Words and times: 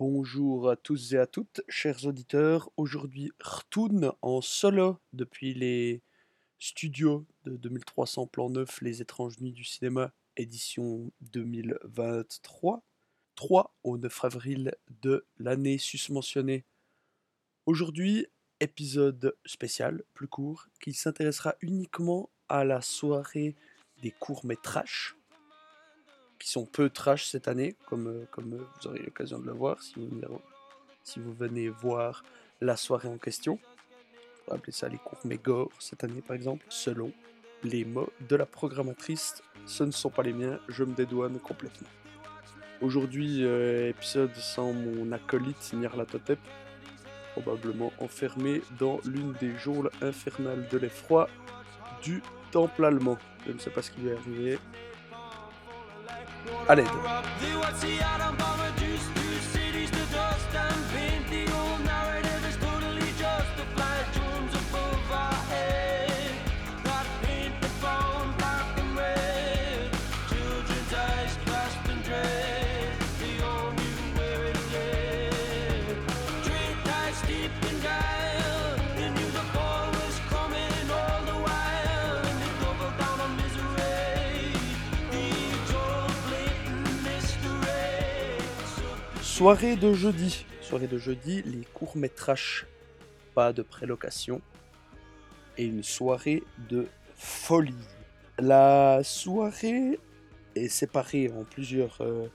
Bonjour 0.00 0.70
à 0.70 0.76
tous 0.76 1.12
et 1.12 1.18
à 1.18 1.26
toutes, 1.26 1.60
chers 1.68 2.06
auditeurs. 2.06 2.70
Aujourd'hui, 2.78 3.32
retourne 3.38 4.14
en 4.22 4.40
solo 4.40 4.96
depuis 5.12 5.52
les 5.52 6.00
studios 6.58 7.26
de 7.44 7.58
2300 7.58 8.26
plans 8.28 8.48
neuf, 8.48 8.80
Les 8.80 9.02
étranges 9.02 9.38
nuits 9.40 9.52
du 9.52 9.62
cinéma, 9.62 10.10
édition 10.38 11.12
2023, 11.32 12.82
3 13.34 13.74
au 13.84 13.98
9 13.98 14.24
avril 14.24 14.74
de 15.02 15.26
l'année 15.38 15.76
susmentionnée. 15.76 16.64
Aujourd'hui, 17.66 18.26
épisode 18.60 19.36
spécial, 19.44 20.02
plus 20.14 20.28
court, 20.28 20.68
qui 20.80 20.94
s'intéressera 20.94 21.56
uniquement 21.60 22.30
à 22.48 22.64
la 22.64 22.80
soirée 22.80 23.54
des 24.00 24.12
courts-métrages 24.12 25.19
qui 26.40 26.50
sont 26.50 26.64
peu 26.64 26.90
trash 26.90 27.26
cette 27.26 27.46
année, 27.46 27.76
comme, 27.86 28.08
euh, 28.08 28.24
comme 28.32 28.54
euh, 28.54 28.64
vous 28.80 28.88
aurez 28.88 28.98
l'occasion 29.00 29.38
de 29.38 29.46
le 29.46 29.52
voir 29.52 29.80
si 29.80 29.94
vous, 29.96 30.08
venez, 30.08 30.26
si 31.04 31.20
vous 31.20 31.32
venez 31.34 31.68
voir 31.68 32.24
la 32.60 32.76
soirée 32.76 33.08
en 33.08 33.18
question. 33.18 33.60
On 34.46 34.50
va 34.50 34.56
appeler 34.56 34.72
ça 34.72 34.88
les 34.88 34.96
cours 34.96 35.20
gore 35.44 35.70
cette 35.78 36.02
année 36.02 36.22
par 36.22 36.34
exemple, 36.34 36.64
selon 36.68 37.12
les 37.62 37.84
mots 37.84 38.10
de 38.28 38.36
la 38.36 38.46
programmatrice. 38.46 39.42
Ce 39.66 39.84
ne 39.84 39.90
sont 39.90 40.10
pas 40.10 40.22
les 40.22 40.32
miens, 40.32 40.58
je 40.68 40.82
me 40.82 40.94
dédouane 40.94 41.38
complètement. 41.38 41.88
Aujourd'hui, 42.80 43.44
euh, 43.44 43.90
épisode 43.90 44.34
sans 44.34 44.72
mon 44.72 45.12
acolyte 45.12 45.74
Nyarlathotep, 45.74 46.38
probablement 47.32 47.92
enfermé 48.00 48.62
dans 48.78 48.98
l'une 49.04 49.34
des 49.34 49.54
geôles 49.58 49.90
infernales 50.00 50.66
de 50.68 50.78
l'effroi 50.78 51.28
du 52.02 52.22
temple 52.50 52.86
allemand. 52.86 53.18
Je 53.46 53.52
ne 53.52 53.58
sais 53.58 53.68
pas 53.68 53.82
ce 53.82 53.90
qui 53.90 54.00
lui 54.00 54.08
est 54.08 54.16
arrivé, 54.16 54.58
l'aide. 56.74 56.88
Soirée 89.40 89.74
de 89.74 89.94
jeudi. 89.94 90.44
Soirée 90.60 90.86
de 90.86 90.98
jeudi, 90.98 91.40
les 91.44 91.64
courts-métrages. 91.72 92.66
Pas 93.34 93.54
de 93.54 93.62
prélocation. 93.62 94.42
Et 95.56 95.64
une 95.64 95.82
soirée 95.82 96.42
de 96.68 96.86
folie. 97.16 97.72
La 98.38 99.00
soirée 99.02 99.98
est 100.54 100.68
séparée 100.68 101.32
en 101.32 101.44
plusieurs, 101.44 101.96
euh, 102.02 102.28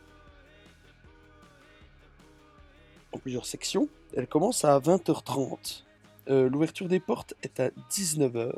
sections. 3.43 3.87
Elle 4.17 4.25
commence 4.25 4.65
à 4.65 4.79
20h30. 4.79 5.83
Euh, 6.29 6.49
l'ouverture 6.49 6.87
des 6.87 6.99
portes 6.99 7.35
est 7.43 7.59
à 7.59 7.69
19h. 7.91 8.51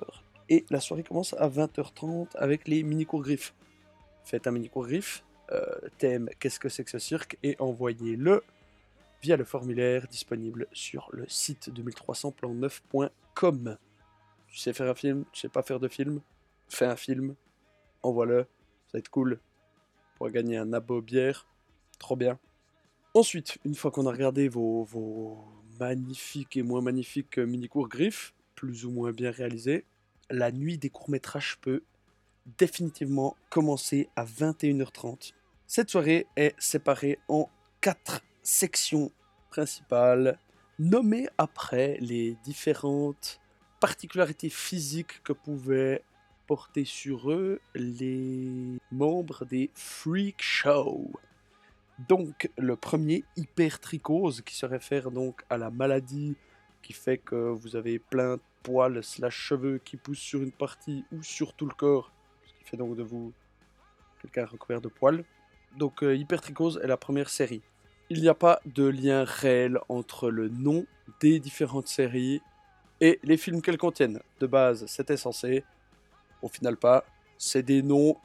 Et 0.48 0.66
la 0.70 0.80
soirée 0.80 1.04
commence 1.04 1.34
à 1.34 1.50
20h30 1.50 2.30
avec 2.38 2.70
les 2.70 2.84
mini-cours 2.84 3.24
griffes. 3.24 3.54
Faites 4.24 4.48
un 4.48 4.52
mini-cours 4.52 4.88
griffe, 4.88 5.26
thème 5.98 6.30
Qu'est-ce 6.40 6.60
que 6.60 6.70
c'est 6.70 6.84
que 6.84 6.92
ce 6.92 7.00
cirque? 7.00 7.38
Et 7.44 7.56
envoyez-le 7.60 8.44
via 9.22 9.38
le 9.38 9.44
formulaire 9.44 10.08
disponible 10.08 10.68
sur 10.72 11.10
le 11.12 11.28
site 11.28 11.70
2300plan9.com. 11.70 13.78
Tu 14.48 14.58
sais 14.58 14.74
faire 14.74 14.90
un 14.90 14.96
film, 14.96 15.26
tu 15.32 15.42
sais 15.42 15.50
pas 15.50 15.64
faire 15.64 15.80
de 15.80 15.88
film, 15.88 16.22
fais 16.68 16.86
un 16.86 16.96
film, 16.96 17.36
envoie-le, 18.04 18.44
ça 18.88 18.94
va 18.94 19.00
être 19.00 19.10
cool. 19.10 19.40
Pour 20.16 20.30
gagner 20.30 20.58
un 20.58 20.74
abo 20.74 21.02
bière, 21.02 21.48
trop 22.00 22.16
bien. 22.16 22.40
Ensuite, 23.14 23.58
une 23.66 23.76
fois 23.76 23.92
qu'on 23.92 24.06
a 24.06 24.12
regardé 24.12 24.48
vos, 24.48 24.84
vos 24.84 25.44
magnifiques 25.80 26.58
et 26.58 26.64
moins 26.64 26.82
magnifiques 26.82 27.38
mini-cours 27.38 27.90
griffes, 27.90 28.34
plus 28.56 28.86
ou 28.86 28.92
moins 28.92 29.12
bien 29.12 29.32
réalisés, 29.32 29.86
la 30.30 30.52
nuit 30.52 30.78
des 30.78 30.90
courts-métrages 30.90 31.58
peut 31.62 31.84
définitivement 32.58 33.36
commencer 33.50 34.10
à 34.16 34.26
21h30. 34.26 35.34
Cette 35.70 35.90
soirée 35.90 36.28
est 36.38 36.56
séparée 36.58 37.20
en 37.28 37.50
quatre 37.82 38.22
sections 38.42 39.12
principales, 39.50 40.40
nommées 40.80 41.28
après 41.38 41.98
les 42.00 42.38
différentes 42.46 43.42
particularités 43.82 44.50
physiques 44.50 45.22
que 45.24 45.34
pouvaient 45.34 46.02
porter 46.48 46.86
sur 46.86 47.30
eux 47.32 47.60
les 47.76 48.80
membres 48.94 49.44
des 49.44 49.70
Freak 49.74 50.42
Show. 50.42 51.12
Donc 52.08 52.50
le 52.58 52.78
premier, 52.78 53.26
hypertrichose, 53.36 54.40
qui 54.44 54.56
se 54.56 54.66
réfère 54.66 55.12
donc 55.12 55.44
à 55.50 55.58
la 55.58 55.70
maladie 55.70 56.38
qui 56.82 56.94
fait 56.94 57.18
que 57.18 57.36
vous 57.36 57.76
avez 57.76 58.00
plein 58.00 58.38
de 58.38 58.42
poils 58.64 59.04
slash 59.04 59.36
cheveux 59.36 59.80
qui 59.80 59.98
poussent 59.98 60.18
sur 60.18 60.42
une 60.42 60.54
partie 60.54 61.04
ou 61.12 61.22
sur 61.24 61.52
tout 61.52 61.66
le 61.66 61.76
corps, 61.76 62.14
ce 62.46 62.54
qui 62.54 62.70
fait 62.70 62.78
donc 62.78 62.96
de 62.96 63.04
vous 63.04 63.34
quelqu'un 64.22 64.46
recouvert 64.46 64.80
de 64.80 64.88
poils. 64.88 65.26
Donc 65.76 66.04
euh, 66.04 66.16
Hypertrichose 66.16 66.80
est 66.84 66.88
la 66.88 66.98
première 66.98 67.30
série. 67.30 67.62
Il 68.10 68.22
n'y 68.22 68.30
a 68.30 68.34
pas 68.34 68.62
de 68.66 68.86
lien 68.86 69.24
réel 69.26 69.80
entre 69.90 70.30
le 70.30 70.48
nom 70.48 70.86
des 71.20 71.40
différentes 71.40 71.88
séries 71.88 72.42
et 73.02 73.20
les 73.24 73.38
films 73.38 73.62
qu'elles 73.62 73.78
contiennent. 73.78 74.22
De 74.40 74.48
base, 74.48 74.86
c'était 74.88 75.18
censé. 75.18 75.64
Au 76.42 76.48
final, 76.48 76.78
pas. 76.78 77.06
C'est 77.38 77.64
des 77.64 77.82
noms 77.82 78.16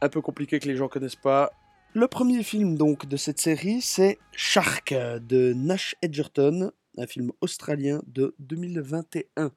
un 0.00 0.08
peu 0.08 0.20
compliqués 0.20 0.58
que 0.58 0.68
les 0.68 0.76
gens 0.76 0.88
connaissent 0.88 1.16
pas. 1.16 1.52
Le 1.94 2.08
premier 2.08 2.42
film 2.42 2.76
donc 2.76 3.06
de 3.06 3.16
cette 3.16 3.40
série, 3.40 3.80
c'est 3.80 4.18
Shark 4.32 4.92
de 4.92 5.54
Nash 5.54 5.96
Edgerton, 6.02 6.72
un 6.98 7.06
film 7.06 7.32
australien 7.40 8.02
de 8.06 8.34
2021. 8.38 9.50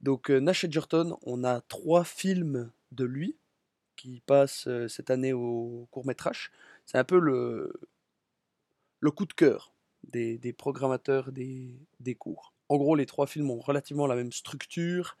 Donc 0.00 0.30
euh, 0.30 0.40
Nash 0.40 0.64
Edgerton, 0.64 1.16
on 1.22 1.44
a 1.44 1.60
trois 1.60 2.04
films 2.04 2.70
de 2.92 3.04
lui 3.04 3.36
qui 3.98 4.22
passe 4.24 4.68
cette 4.88 5.10
année 5.10 5.34
au 5.34 5.88
court 5.90 6.06
métrage. 6.06 6.50
C'est 6.86 6.96
un 6.96 7.04
peu 7.04 7.18
le, 7.18 7.70
coup 9.10 9.26
de 9.26 9.34
cœur 9.34 9.74
des, 10.04 10.54
programmateurs 10.56 11.32
des, 11.32 12.14
cours. 12.18 12.54
En 12.70 12.78
gros, 12.78 12.94
les 12.94 13.04
trois 13.04 13.26
films 13.26 13.50
ont 13.50 13.60
relativement 13.60 14.06
la 14.06 14.14
même 14.14 14.32
structure. 14.32 15.18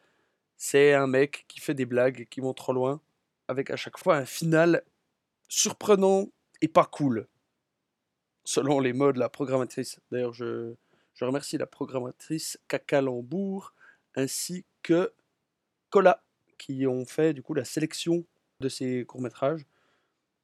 C'est 0.56 0.94
un 0.94 1.06
mec 1.06 1.44
qui 1.48 1.60
fait 1.60 1.74
des 1.74 1.84
blagues 1.84 2.26
qui 2.30 2.40
vont 2.40 2.54
trop 2.54 2.72
loin, 2.72 3.02
avec 3.48 3.70
à 3.70 3.76
chaque 3.76 3.98
fois 3.98 4.16
un 4.16 4.24
final 4.24 4.82
surprenant 5.48 6.28
et 6.62 6.68
pas 6.68 6.84
cool, 6.84 7.26
selon 8.44 8.80
les 8.80 8.92
mots 8.92 9.12
de 9.12 9.18
la 9.18 9.28
programmatrice. 9.28 10.00
D'ailleurs, 10.10 10.32
je, 10.32 10.74
je 11.14 11.24
remercie 11.24 11.58
la 11.58 11.66
programmatrice 11.66 12.58
Cacalembourg 12.68 13.74
ainsi 14.14 14.64
que 14.82 15.12
Cola 15.90 16.22
qui 16.58 16.86
ont 16.86 17.04
fait 17.04 17.34
du 17.34 17.42
coup 17.42 17.54
la 17.54 17.64
sélection 17.64 18.24
de 18.60 18.68
ces 18.68 19.04
courts-métrages. 19.04 19.66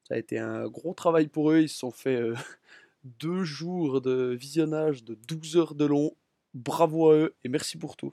Ça 0.08 0.14
a 0.14 0.18
été 0.18 0.38
un 0.38 0.68
gros 0.68 0.94
travail 0.94 1.28
pour 1.28 1.50
eux. 1.50 1.60
Ils 1.60 1.68
se 1.68 1.78
sont 1.78 1.90
fait 1.90 2.16
euh, 2.16 2.34
deux 3.04 3.44
jours 3.44 4.00
de 4.00 4.36
visionnage 4.38 5.04
de 5.04 5.14
12 5.14 5.56
heures 5.56 5.74
de 5.74 5.84
long. 5.84 6.14
Bravo 6.52 7.10
à 7.10 7.14
eux 7.14 7.34
et 7.42 7.48
merci 7.48 7.76
pour 7.76 7.96
tout. 7.96 8.12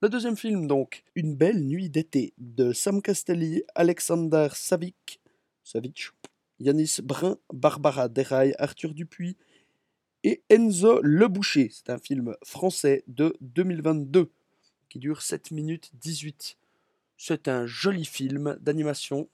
Le 0.00 0.08
deuxième 0.08 0.36
film, 0.36 0.66
donc, 0.66 1.04
Une 1.14 1.34
belle 1.34 1.64
nuit 1.64 1.90
d'été, 1.90 2.32
de 2.38 2.72
Sam 2.72 3.02
Castelli, 3.02 3.62
Alexander 3.74 4.48
Savic, 4.52 5.20
Savic 5.64 6.10
Yanis 6.60 6.98
Brun, 7.02 7.36
Barbara 7.52 8.08
Deraille, 8.08 8.54
Arthur 8.58 8.94
Dupuis 8.94 9.36
et 10.24 10.42
Enzo 10.50 11.00
Leboucher. 11.02 11.70
C'est 11.72 11.90
un 11.90 11.98
film 11.98 12.36
français 12.44 13.04
de 13.06 13.36
2022 13.40 14.30
qui 14.88 14.98
dure 14.98 15.22
7 15.22 15.50
minutes 15.50 15.90
18. 15.94 16.56
C'est 17.20 17.48
un 17.48 17.66
joli 17.66 18.04
film 18.04 18.56
d'animation. 18.60 19.28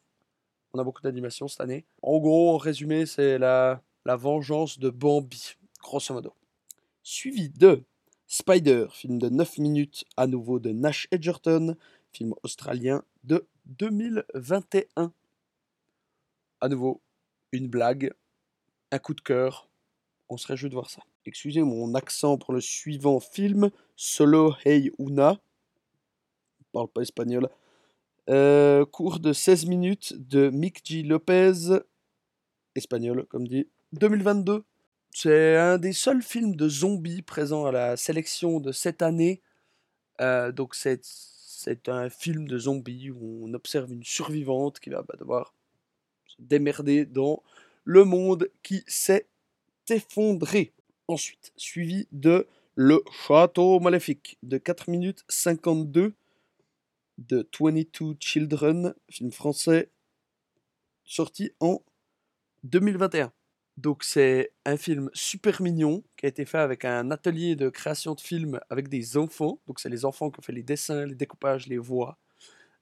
On 0.72 0.78
a 0.78 0.84
beaucoup 0.84 1.02
d'animation 1.02 1.48
cette 1.48 1.60
année. 1.60 1.84
En 2.00 2.18
gros, 2.18 2.54
en 2.54 2.56
résumé, 2.56 3.04
c'est 3.04 3.38
la, 3.38 3.82
la 4.06 4.16
vengeance 4.16 4.78
de 4.78 4.88
Bambi, 4.88 5.56
grosso 5.82 6.14
modo. 6.14 6.32
Suivi 7.02 7.50
de 7.50 7.84
Spider, 8.26 8.86
film 8.90 9.18
de 9.18 9.28
9 9.28 9.58
minutes, 9.58 10.06
à 10.16 10.26
nouveau 10.26 10.58
de 10.58 10.70
Nash 10.72 11.08
Edgerton, 11.10 11.76
film 12.10 12.34
australien 12.42 13.04
de 13.22 13.46
2021. 13.66 15.12
À 16.62 16.68
nouveau, 16.70 17.02
une 17.52 17.68
blague, 17.68 18.14
un 18.92 18.98
coup 18.98 19.12
de 19.12 19.20
cœur. 19.20 19.68
On 20.30 20.38
serait 20.38 20.54
réjouit 20.54 20.70
de 20.70 20.74
voir 20.74 20.88
ça. 20.88 21.02
Excusez 21.26 21.62
mon 21.62 21.94
accent 21.94 22.38
pour 22.38 22.54
le 22.54 22.62
suivant 22.62 23.20
film, 23.20 23.70
Solo 23.94 24.54
Hey 24.64 24.90
Una. 24.98 25.38
Je 26.60 26.64
parle 26.72 26.88
pas 26.88 27.02
espagnol. 27.02 27.50
Euh, 28.30 28.86
cours 28.86 29.20
de 29.20 29.34
16 29.34 29.66
minutes 29.66 30.14
de 30.16 30.48
Mick 30.48 30.80
G. 30.82 31.02
Lopez, 31.02 31.52
espagnol 32.74 33.26
comme 33.28 33.46
dit, 33.46 33.68
2022. 33.92 34.64
C'est 35.10 35.56
un 35.56 35.78
des 35.78 35.92
seuls 35.92 36.22
films 36.22 36.56
de 36.56 36.68
zombies 36.68 37.22
présents 37.22 37.66
à 37.66 37.72
la 37.72 37.96
sélection 37.96 38.60
de 38.60 38.72
cette 38.72 39.02
année. 39.02 39.42
Euh, 40.20 40.52
donc 40.52 40.74
c'est 40.74 41.88
un 41.88 42.08
film 42.08 42.48
de 42.48 42.58
zombies 42.58 43.10
où 43.10 43.42
on 43.44 43.52
observe 43.52 43.92
une 43.92 44.04
survivante 44.04 44.80
qui 44.80 44.90
va 44.90 45.02
bah, 45.02 45.14
devoir 45.18 45.52
se 46.26 46.36
démerder 46.38 47.04
dans 47.04 47.42
le 47.84 48.04
monde 48.04 48.48
qui 48.62 48.84
s'est 48.86 49.26
effondré. 49.90 50.72
Ensuite, 51.08 51.52
suivi 51.56 52.08
de 52.10 52.46
Le 52.74 53.04
Château 53.26 53.78
Maléfique 53.80 54.38
de 54.42 54.56
4 54.56 54.88
minutes 54.90 55.24
52 55.28 56.14
de 57.18 57.48
22 57.58 58.16
Children, 58.20 58.94
film 59.10 59.30
français 59.30 59.90
sorti 61.04 61.52
en 61.60 61.82
2021. 62.64 63.32
Donc 63.76 64.04
c'est 64.04 64.52
un 64.64 64.76
film 64.76 65.10
super 65.14 65.60
mignon 65.60 66.04
qui 66.16 66.26
a 66.26 66.28
été 66.28 66.44
fait 66.44 66.58
avec 66.58 66.84
un 66.84 67.10
atelier 67.10 67.56
de 67.56 67.68
création 67.68 68.14
de 68.14 68.20
films 68.20 68.60
avec 68.70 68.88
des 68.88 69.16
enfants. 69.16 69.60
Donc 69.66 69.80
c'est 69.80 69.88
les 69.88 70.04
enfants 70.04 70.30
qui 70.30 70.38
ont 70.38 70.42
fait 70.42 70.52
les 70.52 70.62
dessins, 70.62 71.06
les 71.06 71.14
découpages, 71.14 71.66
les 71.66 71.78
voix. 71.78 72.18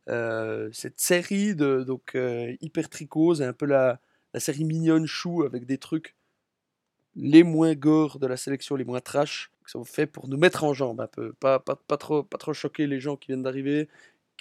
Euh, 0.09 0.69
cette 0.73 1.01
série 1.01 1.55
de 1.55 1.83
donc 1.85 2.15
euh, 2.15 2.55
hyper 2.61 2.89
tricose, 2.91 3.41
un 3.41 3.53
peu 3.53 3.67
la, 3.67 4.01
la 4.35 4.41
série 4.41 4.65
mignonne 4.65 5.07
chou 5.07 5.45
avec 5.45 5.65
des 5.65 5.79
trucs 5.79 6.15
les 7.15 7.43
moins 7.43 7.75
gore 7.75 8.19
de 8.19 8.27
la 8.27 8.37
sélection, 8.37 8.77
les 8.77 8.85
moins 8.85 9.01
trash, 9.01 9.51
qui 9.65 9.71
sont 9.71 9.85
faits 9.85 10.11
pour 10.11 10.29
nous 10.29 10.37
mettre 10.37 10.65
en 10.65 10.73
jambe 10.73 11.01
un 11.01 11.07
peu, 11.07 11.33
pas, 11.35 11.59
pas, 11.59 11.77
pas, 11.77 11.97
trop, 11.97 12.23
pas 12.23 12.39
trop 12.39 12.53
choquer 12.55 12.87
les 12.87 13.01
gens 13.01 13.17
qui 13.17 13.29
viennent 13.29 13.43
d'arriver, 13.43 13.89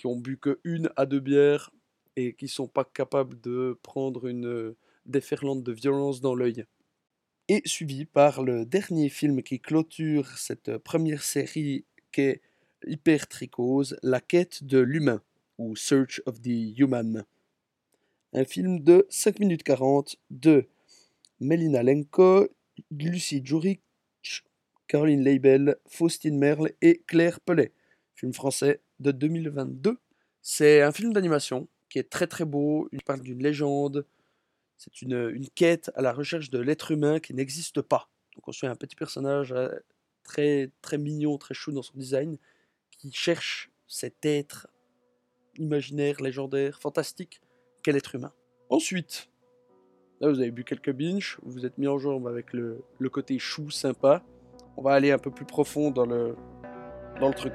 qui 0.01 0.07
ont 0.07 0.15
bu 0.15 0.35
que 0.35 0.59
une 0.63 0.89
à 0.95 1.05
deux 1.05 1.19
bières 1.19 1.69
et 2.15 2.33
qui 2.33 2.47
sont 2.47 2.67
pas 2.67 2.83
capables 2.83 3.39
de 3.39 3.77
prendre 3.83 4.25
une 4.25 4.73
déferlante 5.05 5.61
de 5.61 5.71
violence 5.71 6.21
dans 6.21 6.33
l'œil. 6.33 6.65
Et 7.49 7.61
suivi 7.65 8.05
par 8.05 8.41
le 8.41 8.65
dernier 8.65 9.09
film 9.09 9.43
qui 9.43 9.59
clôture 9.59 10.27
cette 10.39 10.79
première 10.79 11.21
série 11.21 11.85
qui 12.11 12.21
est 12.21 12.41
hyper 12.87 13.27
tricose, 13.27 13.95
La 14.01 14.21
quête 14.21 14.63
de 14.63 14.79
l'humain, 14.79 15.21
ou 15.59 15.75
Search 15.75 16.19
of 16.25 16.41
the 16.41 16.79
Human. 16.79 17.23
Un 18.33 18.45
film 18.45 18.79
de 18.79 19.05
5 19.07 19.37
minutes 19.37 19.61
40 19.61 20.15
de 20.31 20.65
Melina 21.39 21.83
Lenko, 21.83 22.47
Lucie 22.89 23.45
Juric, 23.45 23.83
Caroline 24.87 25.23
Leibel, 25.23 25.75
Faustine 25.85 26.39
Merle 26.39 26.71
et 26.81 27.03
Claire 27.05 27.39
Pellet. 27.39 27.71
Film 28.15 28.33
français 28.33 28.81
de 29.01 29.11
2022. 29.11 29.97
C'est 30.41 30.81
un 30.81 30.91
film 30.91 31.13
d'animation 31.13 31.67
qui 31.89 31.99
est 31.99 32.09
très 32.09 32.27
très 32.27 32.45
beau. 32.45 32.87
Il 32.91 33.03
parle 33.03 33.21
d'une 33.21 33.41
légende, 33.41 34.05
c'est 34.77 35.01
une, 35.03 35.47
quête 35.53 35.91
à 35.95 36.01
la 36.01 36.11
recherche 36.13 36.49
de 36.49 36.59
l'être 36.59 36.91
humain 36.91 37.19
qui 37.19 37.33
n'existe 37.33 37.81
pas. 37.81 38.09
Donc 38.35 38.47
on 38.47 38.51
suit 38.51 38.67
un 38.67 38.75
petit 38.75 38.95
personnage 38.95 39.51
euh, 39.51 39.69
très, 40.23 40.71
très 40.81 40.97
mignon, 40.97 41.37
très 41.37 41.53
chou 41.53 41.71
dans 41.71 41.83
son 41.83 41.97
design, 41.97 42.37
qui 42.89 43.11
cherche 43.11 43.69
cet 43.87 44.25
être 44.25 44.67
imaginaire, 45.57 46.21
légendaire, 46.21 46.79
fantastique 46.79 47.41
qu'est 47.83 47.91
l'être 47.91 48.15
humain. 48.15 48.33
Ensuite, 48.69 49.29
là 50.19 50.29
vous 50.29 50.39
avez 50.39 50.51
bu 50.51 50.63
quelques 50.63 50.93
binges, 50.93 51.37
vous 51.43 51.51
vous 51.51 51.65
êtes 51.65 51.77
mis 51.77 51.87
en 51.87 51.99
jambe 51.99 52.27
avec 52.27 52.53
le, 52.53 52.81
le 52.97 53.09
côté 53.09 53.37
chou 53.37 53.69
sympa. 53.69 54.23
On 54.77 54.81
va 54.81 54.93
aller 54.93 55.11
un 55.11 55.19
peu 55.19 55.29
plus 55.29 55.45
profond 55.45 55.91
dans 55.91 56.05
le, 56.05 56.35
dans 57.19 57.27
le 57.27 57.35
truc. 57.35 57.53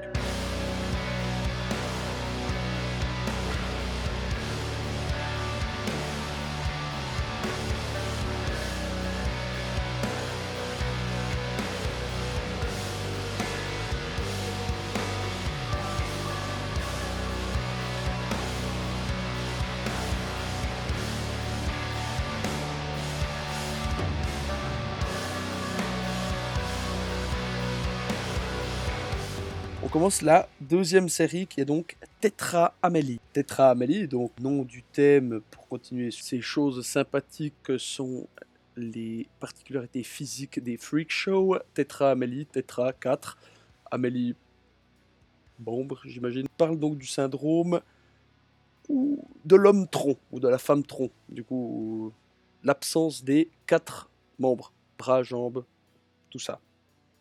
La 30.21 30.47
deuxième 30.61 31.09
série 31.09 31.47
qui 31.47 31.59
est 31.59 31.65
donc 31.65 31.97
Tetra 32.21 32.73
Amélie. 32.81 33.19
Tetra 33.33 33.71
Amélie, 33.71 34.07
donc 34.07 34.31
nom 34.39 34.63
du 34.63 34.81
thème 34.81 35.41
pour 35.51 35.67
continuer 35.67 36.11
ces 36.11 36.39
choses 36.39 36.85
sympathiques 36.85 37.55
que 37.61 37.77
sont 37.77 38.25
les 38.77 39.27
particularités 39.41 40.03
physiques 40.03 40.63
des 40.63 40.77
freak 40.77 41.11
shows. 41.11 41.57
Tetra 41.73 42.11
Amélie, 42.11 42.45
Tetra 42.45 42.93
4, 42.93 43.37
Amélie 43.91 44.35
Bombe, 45.59 45.97
j'imagine, 46.05 46.47
parle 46.57 46.79
donc 46.79 46.97
du 46.97 47.07
syndrome 47.07 47.81
ou 48.87 49.25
de 49.43 49.57
l'homme 49.57 49.89
tronc 49.89 50.17
ou 50.31 50.39
de 50.39 50.47
la 50.47 50.57
femme 50.57 50.83
tronc. 50.83 51.11
Du 51.27 51.43
coup, 51.43 52.13
l'absence 52.63 53.25
des 53.25 53.49
quatre 53.65 54.09
membres, 54.39 54.71
bras, 54.97 55.21
jambes, 55.23 55.65
tout 56.29 56.39
ça. 56.39 56.61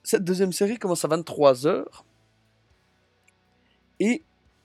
Cette 0.05 0.23
deuxième 0.23 0.53
série 0.53 0.79
commence 0.79 1.05
à 1.05 1.09
23h 1.09 1.85
et 4.01 4.23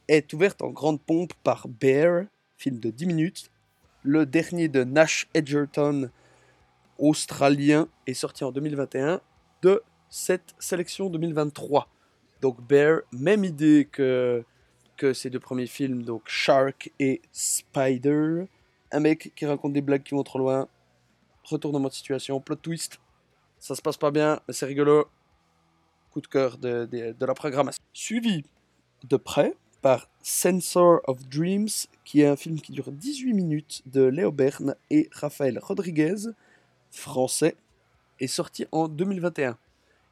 est 0.08 0.34
ouverte 0.34 0.62
en 0.62 0.70
grande 0.70 1.02
pompe 1.02 1.34
par 1.44 1.68
Bear, 1.68 2.26
film 2.58 2.80
de 2.80 2.90
10 2.90 3.06
minutes. 3.06 3.52
Le 4.04 4.26
dernier 4.26 4.68
de 4.68 4.84
Nash 4.84 5.28
Edgerton, 5.34 6.10
australien, 6.98 7.88
est 8.08 8.14
sorti 8.14 8.44
en 8.44 8.52
2021 8.52 9.22
de 9.62 9.82
cette 10.10 10.56
sélection 10.60 11.10
2023. 11.10 11.88
Donc 12.42 12.62
Bear, 12.62 13.02
même 13.12 13.46
idée 13.46 13.88
que, 13.92 14.44
que 14.98 15.14
ces 15.14 15.30
deux 15.30 15.40
premiers 15.40 15.68
films, 15.68 16.04
donc 16.04 16.24
Shark 16.26 16.92
et 17.00 17.22
Spider. 17.32 18.46
Un 18.92 19.00
mec 19.00 19.32
qui 19.36 19.46
raconte 19.46 19.74
des 19.74 19.82
blagues 19.82 20.04
qui 20.04 20.16
vont 20.16 20.24
trop 20.24 20.40
loin, 20.40 20.68
retournement 21.44 21.88
de 21.88 21.94
situation, 21.94 22.42
plot 22.42 22.56
twist. 22.56 23.00
Ça 23.60 23.76
se 23.76 23.82
passe 23.82 23.98
pas 23.98 24.12
bien, 24.12 24.40
mais 24.48 24.54
c'est 24.54 24.66
rigolo. 24.66 25.08
Coup 26.12 26.20
de 26.20 26.28
cœur 26.28 26.58
de, 26.58 26.86
de, 26.92 27.16
de 27.18 27.26
la 27.26 27.34
programmation. 27.34 27.82
Suivi 27.94 28.44
de 29.08 29.18
près 29.18 29.56
par 29.82 30.10
Sensor 30.22 31.02
of 31.08 31.28
Dreams, 31.28 31.70
qui 32.06 32.22
est 32.22 32.28
un 32.28 32.36
film 32.36 32.62
qui 32.62 32.72
dure 32.72 32.92
18 32.92 33.34
minutes 33.34 33.82
de 33.88 34.04
Léo 34.04 34.32
Bern 34.32 34.76
et 34.90 35.10
Raphaël 35.12 35.60
Rodriguez, 35.60 36.30
français, 36.92 37.56
est 38.20 38.28
sorti 38.28 38.66
en 38.72 38.88
2021. 38.88 39.58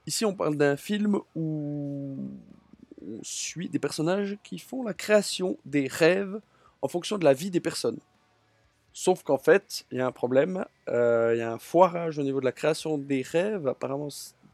Ici, 0.07 0.25
on 0.25 0.33
parle 0.33 0.57
d'un 0.57 0.75
film 0.75 1.19
où 1.35 2.17
on 3.01 3.19
suit 3.21 3.69
des 3.69 3.79
personnages 3.79 4.37
qui 4.43 4.57
font 4.57 4.83
la 4.83 4.93
création 4.93 5.57
des 5.65 5.87
rêves 5.87 6.41
en 6.81 6.87
fonction 6.87 7.17
de 7.17 7.25
la 7.25 7.33
vie 7.33 7.51
des 7.51 7.59
personnes. 7.59 7.99
Sauf 8.91 9.21
qu'en 9.21 9.37
fait, 9.37 9.85
il 9.91 9.99
y 9.99 10.01
a 10.01 10.07
un 10.07 10.11
problème, 10.11 10.65
euh, 10.87 11.33
il 11.35 11.39
y 11.39 11.41
a 11.41 11.53
un 11.53 11.59
foirage 11.59 12.17
au 12.17 12.23
niveau 12.23 12.39
de 12.39 12.45
la 12.45 12.51
création 12.51 12.97
des 12.97 13.21
rêves. 13.21 13.67
Apparemment, 13.67 14.09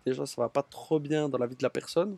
déjà, 0.06 0.26
ça 0.26 0.42
va 0.42 0.50
pas 0.50 0.64
trop 0.64 1.00
bien 1.00 1.30
dans 1.30 1.38
la 1.38 1.48
vie 1.48 1.56
de 1.56 1.64
la 1.64 1.70
personne 1.70 2.18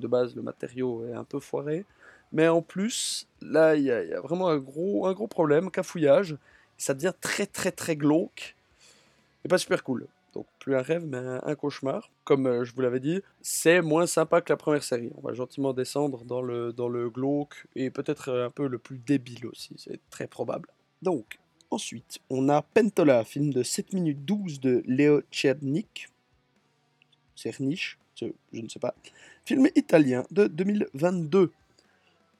de 0.00 0.06
base 0.06 0.34
le 0.34 0.42
matériau 0.42 1.06
est 1.06 1.12
un 1.12 1.24
peu 1.24 1.40
foiré. 1.40 1.84
Mais 2.32 2.48
en 2.48 2.62
plus, 2.62 3.28
là, 3.40 3.76
il 3.76 3.84
y, 3.84 3.92
a 3.92 4.20
vraiment 4.20 4.48
un 4.48 4.58
gros, 4.58 5.06
un 5.06 5.12
gros 5.12 5.28
problème, 5.28 5.70
cafouillage. 5.70 6.36
Ça 6.76 6.92
devient 6.92 7.12
très 7.20 7.46
très 7.46 7.70
très 7.70 7.96
glauque. 7.96 8.56
Et 9.44 9.48
pas 9.48 9.58
super 9.58 9.84
cool. 9.84 10.06
Donc 10.32 10.46
plus 10.58 10.74
un 10.74 10.82
rêve, 10.82 11.06
mais 11.06 11.18
un, 11.18 11.54
cauchemar. 11.54 12.10
Comme 12.24 12.46
euh, 12.46 12.64
je 12.64 12.74
vous 12.74 12.80
l'avais 12.80 12.98
dit, 12.98 13.22
c'est 13.40 13.80
moins 13.82 14.06
sympa 14.06 14.40
que 14.40 14.52
la 14.52 14.56
première 14.56 14.82
série. 14.82 15.12
On 15.16 15.20
va 15.20 15.32
gentiment 15.32 15.72
descendre 15.72 16.24
dans 16.24 16.42
le, 16.42 16.72
dans 16.72 16.88
le 16.88 17.08
glauque 17.08 17.66
et 17.76 17.90
peut-être 17.90 18.32
un 18.32 18.50
peu 18.50 18.66
le 18.66 18.78
plus 18.78 18.98
débile 18.98 19.46
aussi. 19.46 19.74
C'est 19.76 20.00
très 20.10 20.26
probable. 20.26 20.68
Donc, 21.02 21.38
ensuite, 21.70 22.18
on 22.30 22.48
a 22.48 22.62
Pentola, 22.62 23.24
film 23.24 23.52
de 23.52 23.62
7 23.62 23.92
minutes 23.92 24.24
12 24.24 24.58
de 24.58 24.82
Léo 24.86 25.22
Tchernik. 25.30 26.08
Cerniche, 27.36 27.98
je 28.16 28.26
ne 28.52 28.68
sais 28.68 28.78
pas. 28.78 28.94
Film 29.44 29.68
italien 29.74 30.24
de 30.30 30.46
2022. 30.46 31.52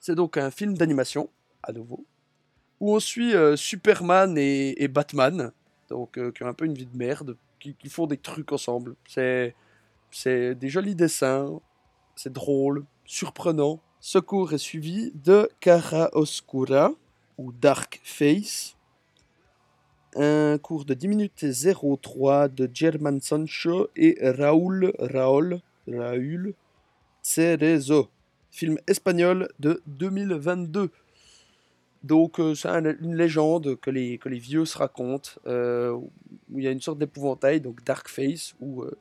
C'est 0.00 0.14
donc 0.14 0.36
un 0.36 0.50
film 0.50 0.76
d'animation, 0.76 1.30
à 1.62 1.72
nouveau, 1.72 2.04
où 2.80 2.94
on 2.94 3.00
suit 3.00 3.34
euh, 3.34 3.56
Superman 3.56 4.36
et, 4.36 4.88
Batman, 4.88 5.52
donc 5.88 6.18
euh, 6.18 6.30
qui 6.30 6.42
ont 6.42 6.46
un 6.46 6.54
peu 6.54 6.66
une 6.66 6.74
vie 6.74 6.86
de 6.86 6.96
merde, 6.96 7.36
qui, 7.58 7.88
font 7.88 8.06
des 8.06 8.18
trucs 8.18 8.52
ensemble. 8.52 8.94
C'est, 9.08 9.54
c'est 10.10 10.54
des 10.54 10.68
jolis 10.68 10.94
dessins, 10.94 11.60
c'est 12.16 12.32
drôle, 12.32 12.84
surprenant. 13.06 13.80
Secours 14.00 14.52
est 14.52 14.58
suivi 14.58 15.12
de 15.14 15.48
Cara 15.60 16.10
Oscura, 16.12 16.92
ou 17.38 17.52
Dark 17.52 18.00
Face, 18.04 18.76
un 20.16 20.58
cours 20.58 20.84
de 20.84 20.94
10 20.94 21.08
minutes 21.08 21.44
03 22.02 22.48
de 22.48 22.68
German 22.72 23.20
Sancho 23.20 23.88
et 23.96 24.16
Raoul 24.22 24.92
Raoul 24.98 25.60
Raoul 25.88 26.54
Cerezo, 27.22 28.08
film 28.50 28.78
espagnol 28.86 29.48
de 29.58 29.82
2022. 29.86 30.90
Donc 32.02 32.38
euh, 32.38 32.54
c'est 32.54 32.68
un- 32.68 32.84
une 33.00 33.16
légende 33.16 33.76
que 33.80 33.90
les, 33.90 34.18
que 34.18 34.28
les 34.28 34.38
vieux 34.38 34.64
se 34.66 34.76
racontent, 34.76 35.30
euh, 35.46 35.90
où 35.92 36.10
il 36.58 36.64
y 36.64 36.68
a 36.68 36.70
une 36.70 36.80
sorte 36.80 36.98
d'épouvantail, 36.98 37.60
donc 37.60 37.82
Darkface 37.84 38.54
ou 38.60 38.82
euh, 38.82 38.96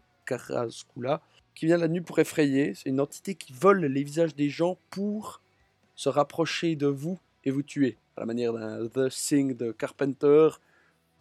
qui 1.53 1.65
vient 1.65 1.77
la 1.77 1.87
nuit 1.89 2.01
pour 2.01 2.17
effrayer. 2.19 2.73
C'est 2.75 2.89
une 2.89 3.01
entité 3.01 3.35
qui 3.35 3.51
vole 3.53 3.85
les 3.85 4.03
visages 4.03 4.35
des 4.35 4.49
gens 4.49 4.77
pour 4.89 5.41
se 5.95 6.07
rapprocher 6.09 6.75
de 6.75 6.87
vous 6.87 7.19
et 7.43 7.51
vous 7.51 7.61
tuer, 7.61 7.97
à 8.15 8.21
la 8.21 8.25
manière 8.25 8.53
d'un 8.53 8.87
The 8.87 9.09
Thing 9.09 9.55
de 9.55 9.71
Carpenter 9.73 10.47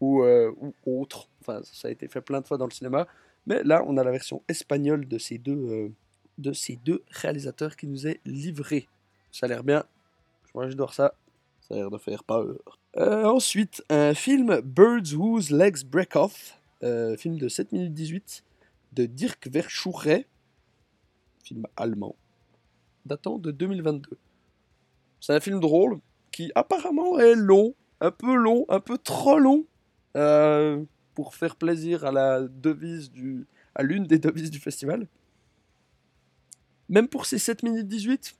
ou, 0.02 0.24
euh, 0.24 0.52
ou 0.58 1.00
autre. 1.00 1.28
Enfin, 1.40 1.60
ça 1.62 1.86
a 1.86 1.90
été 1.90 2.08
fait 2.08 2.20
plein 2.20 2.40
de 2.40 2.46
fois 2.46 2.58
dans 2.58 2.66
le 2.66 2.72
cinéma. 2.72 3.06
Mais 3.46 3.62
là, 3.62 3.84
on 3.86 3.96
a 3.96 4.04
la 4.04 4.10
version 4.10 4.42
espagnole 4.48 5.06
de 5.06 5.16
ces 5.16 5.38
deux, 5.38 5.52
euh, 5.52 5.88
de 6.38 6.52
ces 6.52 6.76
deux 6.76 7.04
réalisateurs 7.10 7.76
qui 7.76 7.86
nous 7.86 8.06
est 8.06 8.20
livrée. 8.24 8.88
Ça 9.30 9.46
a 9.46 9.48
l'air 9.48 9.62
bien. 9.62 9.84
Moi, 10.54 10.68
je 10.68 10.76
voir 10.76 10.92
ça. 10.92 11.14
Ça 11.60 11.74
a 11.74 11.76
l'air 11.76 11.90
de 11.90 11.98
faire 11.98 12.24
peur. 12.24 12.46
Euh, 12.96 13.24
ensuite, 13.24 13.82
un 13.88 14.12
film 14.12 14.60
Birds 14.60 15.14
Whose 15.14 15.50
Legs 15.50 15.84
Break 15.84 16.16
Off, 16.16 16.60
euh, 16.82 17.16
film 17.16 17.38
de 17.38 17.48
7 17.48 17.70
minutes 17.72 17.94
18 17.94 18.44
de 18.92 19.06
Dirk 19.06 19.48
Verschuret, 19.48 20.26
film 21.44 21.66
allemand, 21.76 22.16
datant 23.06 23.38
de 23.38 23.52
2022. 23.52 24.18
C'est 25.20 25.32
un 25.32 25.40
film 25.40 25.60
drôle 25.60 26.00
qui 26.32 26.50
apparemment 26.56 27.18
est 27.18 27.36
long, 27.36 27.74
un 28.00 28.10
peu 28.10 28.34
long, 28.34 28.66
un 28.68 28.80
peu 28.80 28.98
trop 28.98 29.38
long, 29.38 29.64
euh, 30.16 30.82
pour 31.14 31.34
faire 31.34 31.56
plaisir 31.56 32.04
à 32.04 32.12
la 32.12 32.42
devise 32.42 33.10
du, 33.10 33.46
à 33.74 33.82
l'une 33.82 34.04
des 34.04 34.18
devises 34.18 34.50
du 34.50 34.58
festival. 34.58 35.06
Même 36.88 37.08
pour 37.08 37.26
ces 37.26 37.38
7 37.38 37.62
minutes 37.62 37.88
18, 37.88 38.36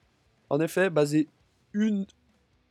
en 0.50 0.60
effet, 0.60 0.90
basé 0.90 1.28
une, 1.72 2.06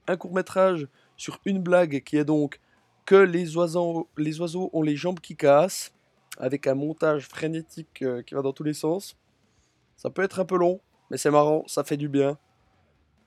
un 0.07 0.17
court 0.17 0.33
métrage 0.33 0.87
sur 1.17 1.39
une 1.45 1.61
blague 1.61 2.03
qui 2.03 2.17
est 2.17 2.25
donc 2.25 2.59
que 3.05 3.15
les 3.15 3.57
oiseaux, 3.57 4.07
les 4.17 4.39
oiseaux 4.39 4.69
ont 4.73 4.83
les 4.83 4.95
jambes 4.95 5.19
qui 5.19 5.35
cassent, 5.35 5.91
avec 6.37 6.67
un 6.67 6.75
montage 6.75 7.27
frénétique 7.27 8.01
euh, 8.01 8.21
qui 8.21 8.33
va 8.33 8.41
dans 8.41 8.53
tous 8.53 8.63
les 8.63 8.73
sens. 8.73 9.17
Ça 9.95 10.09
peut 10.09 10.23
être 10.23 10.39
un 10.39 10.45
peu 10.45 10.57
long, 10.57 10.79
mais 11.09 11.17
c'est 11.17 11.31
marrant, 11.31 11.63
ça 11.67 11.83
fait 11.83 11.97
du 11.97 12.09
bien. 12.09 12.37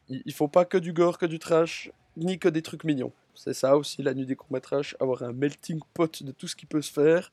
Il, 0.08 0.32
faut 0.32 0.48
pas 0.48 0.64
que 0.64 0.76
du 0.76 0.92
gore, 0.92 1.18
que 1.18 1.26
du 1.26 1.38
trash, 1.38 1.90
ni 2.16 2.38
que 2.38 2.48
des 2.48 2.62
trucs 2.62 2.84
mignons. 2.84 3.12
C'est 3.34 3.54
ça 3.54 3.76
aussi 3.76 4.02
la 4.02 4.14
nuit 4.14 4.26
des 4.26 4.36
courts-métrages, 4.36 4.96
avoir 5.00 5.22
un 5.22 5.32
melting 5.32 5.80
pot 5.92 6.22
de 6.22 6.32
tout 6.32 6.46
ce 6.46 6.56
qui 6.56 6.66
peut 6.66 6.82
se 6.82 6.92
faire 6.92 7.32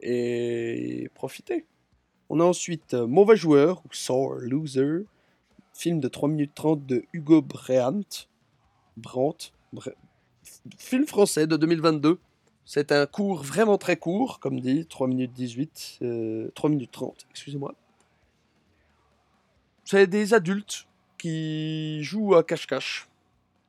et 0.00 1.10
profiter. 1.14 1.66
On 2.28 2.40
a 2.40 2.44
ensuite 2.44 2.94
euh, 2.94 3.06
Mauvais 3.06 3.36
joueur 3.36 3.82
ou 3.84 3.92
Sore 3.92 4.34
Loser, 4.36 5.04
film 5.74 6.00
de 6.00 6.08
3 6.08 6.28
minutes 6.28 6.52
30 6.54 6.86
de 6.86 7.04
Hugo 7.12 7.42
Brandt. 7.42 8.28
Brandt, 8.96 9.52
film 10.78 11.06
français 11.06 11.46
de 11.46 11.56
2022. 11.56 12.18
C'est 12.64 12.92
un 12.92 13.06
cours 13.06 13.42
vraiment 13.42 13.78
très 13.78 13.96
court, 13.96 14.38
comme 14.38 14.60
dit, 14.60 14.86
3 14.86 15.08
minutes 15.08 15.32
18, 15.32 15.98
euh, 16.02 16.50
3 16.54 16.70
minutes 16.70 16.92
30, 16.92 17.26
excusez-moi. 17.30 17.74
C'est 19.84 20.06
des 20.06 20.34
adultes 20.34 20.86
qui 21.18 22.02
jouent 22.04 22.36
à 22.36 22.44
cache-cache. 22.44 23.09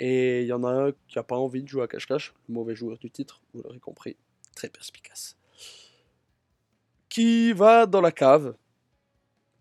Et 0.03 0.41
il 0.41 0.48
y 0.48 0.53
en 0.53 0.63
a 0.63 0.72
un 0.72 0.91
qui 1.08 1.15
n'a 1.15 1.22
pas 1.22 1.38
envie 1.38 1.62
de 1.62 1.67
jouer 1.67 1.84
à 1.84 1.88
cache-cache, 1.88 2.34
le 2.50 2.55
mauvais 2.55 2.75
joueur 2.75 2.98
du 2.98 3.12
titre, 3.12 3.39
vous 3.53 3.62
l'aurez 3.62 3.77
compris, 3.77 4.17
très 4.55 4.67
perspicace. 4.67 5.38
Qui 7.08 7.53
va 7.53 7.86
dans 7.86 8.01
la 8.01 8.12
cave 8.12 8.55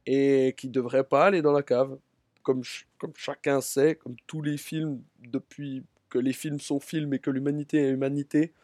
et 0.07 0.55
qui 0.57 0.71
devrait 0.71 1.05
pas 1.05 1.27
aller 1.27 1.43
dans 1.43 1.53
la 1.53 1.63
cave, 1.63 1.99
comme, 2.43 2.63
comme 2.97 3.13
chacun 3.17 3.61
sait, 3.61 3.97
comme 3.97 4.17
tous 4.27 4.41
les 4.41 4.57
films 4.57 5.03
depuis 5.19 5.85
que 6.09 6.19
les 6.19 6.33
films 6.33 6.59
sont 6.59 6.81
films 6.81 7.13
et 7.13 7.19
que 7.19 7.31
l'humanité 7.31 7.77
est 7.83 7.91
humanité, 7.91 8.55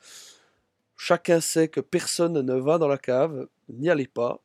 chacun 0.97 1.43
sait 1.43 1.69
que 1.69 1.81
personne 1.81 2.41
ne 2.41 2.55
va 2.55 2.79
dans 2.79 2.89
la 2.89 2.97
cave, 2.97 3.49
n'y 3.69 3.91
allez 3.91 4.07
pas. 4.07 4.43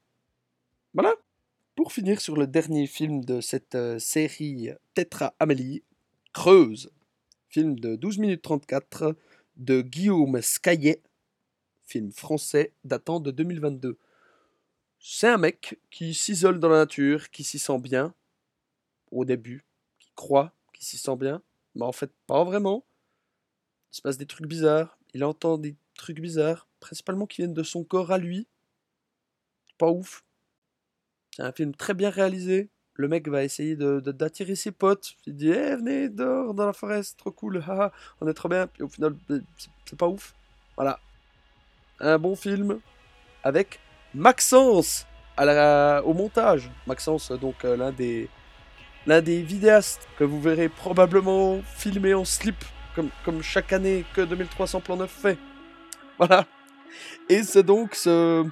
Voilà. 0.93 1.13
Pour 1.77 1.93
finir 1.93 2.19
sur 2.19 2.35
le 2.35 2.45
dernier 2.45 2.87
film 2.87 3.23
de 3.23 3.39
cette 3.39 3.75
euh, 3.75 3.99
série 3.99 4.71
Tetra 4.93 5.33
Amélie, 5.39 5.81
Creuse, 6.33 6.91
film 7.51 7.77
de 7.77 7.95
12 7.97 8.17
minutes 8.17 8.41
34 8.41 9.15
de 9.57 9.81
Guillaume 9.81 10.41
Scaillet, 10.41 11.03
film 11.85 12.11
français 12.11 12.71
datant 12.85 13.19
de 13.19 13.29
2022. 13.29 13.97
C'est 14.99 15.27
un 15.27 15.37
mec 15.37 15.77
qui 15.89 16.13
s'isole 16.13 16.59
dans 16.59 16.69
la 16.69 16.77
nature, 16.77 17.29
qui 17.29 17.43
s'y 17.43 17.59
sent 17.59 17.79
bien 17.79 18.13
au 19.11 19.25
début, 19.25 19.65
qui 19.99 20.11
croit 20.15 20.53
qu'il 20.73 20.85
s'y 20.85 20.97
sent 20.97 21.17
bien, 21.17 21.41
mais 21.75 21.83
en 21.83 21.91
fait 21.91 22.11
pas 22.25 22.45
vraiment. 22.45 22.85
Il 23.91 23.97
se 23.97 24.01
passe 24.01 24.17
des 24.17 24.25
trucs 24.25 24.47
bizarres, 24.47 24.97
il 25.13 25.23
entend 25.25 25.57
des 25.57 25.75
trucs 25.95 26.21
bizarres, 26.21 26.67
principalement 26.79 27.27
qui 27.27 27.41
viennent 27.41 27.53
de 27.53 27.63
son 27.63 27.83
corps 27.83 28.11
à 28.11 28.17
lui. 28.17 28.47
Pas 29.77 29.91
ouf. 29.91 30.23
C'est 31.35 31.43
un 31.43 31.51
film 31.51 31.75
très 31.75 31.93
bien 31.93 32.09
réalisé. 32.09 32.69
Le 33.01 33.07
mec 33.07 33.27
va 33.27 33.43
essayer 33.43 33.75
d'attirer 33.75 34.53
ses 34.53 34.69
potes. 34.69 35.15
Il 35.25 35.35
dit 35.35 35.49
Eh, 35.49 35.75
venez 35.75 36.07
dehors 36.07 36.53
dans 36.53 36.67
la 36.67 36.73
forêt, 36.73 37.01
c'est 37.01 37.17
trop 37.17 37.31
cool, 37.31 37.57
haha, 37.67 37.91
on 38.21 38.27
est 38.27 38.33
trop 38.35 38.47
bien. 38.47 38.67
Puis 38.67 38.83
au 38.83 38.89
final, 38.89 39.15
euh, 39.31 39.39
c'est- 39.57 39.95
pas 39.95 40.07
ouf. 40.07 40.35
Voilà. 40.75 40.99
Un 41.99 42.19
bon 42.19 42.35
film 42.35 42.79
avec 43.43 43.79
Maxence 44.13 45.07
au 45.39 46.13
montage. 46.13 46.69
Maxence, 46.85 47.31
donc 47.31 47.65
euh, 47.65 47.75
l'un 47.75 47.91
des 47.91 48.29
des 49.07 49.41
vidéastes 49.41 50.07
que 50.19 50.23
vous 50.23 50.39
verrez 50.39 50.69
probablement 50.69 51.59
filmer 51.63 52.13
en 52.13 52.23
slip 52.23 52.63
comme, 52.95 53.09
comme 53.25 53.41
chaque 53.41 53.73
année 53.73 54.05
que 54.13 54.21
2300 54.21 54.79
plans 54.81 54.97
neuf 54.97 55.09
fait. 55.11 55.39
Voilà. 56.19 56.45
Et 57.29 57.41
c'est 57.41 57.63
donc 57.63 57.95
ce 57.95 58.45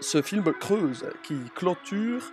ce 0.00 0.22
film 0.22 0.44
Creuse 0.52 1.04
qui 1.24 1.34
clôture 1.56 2.30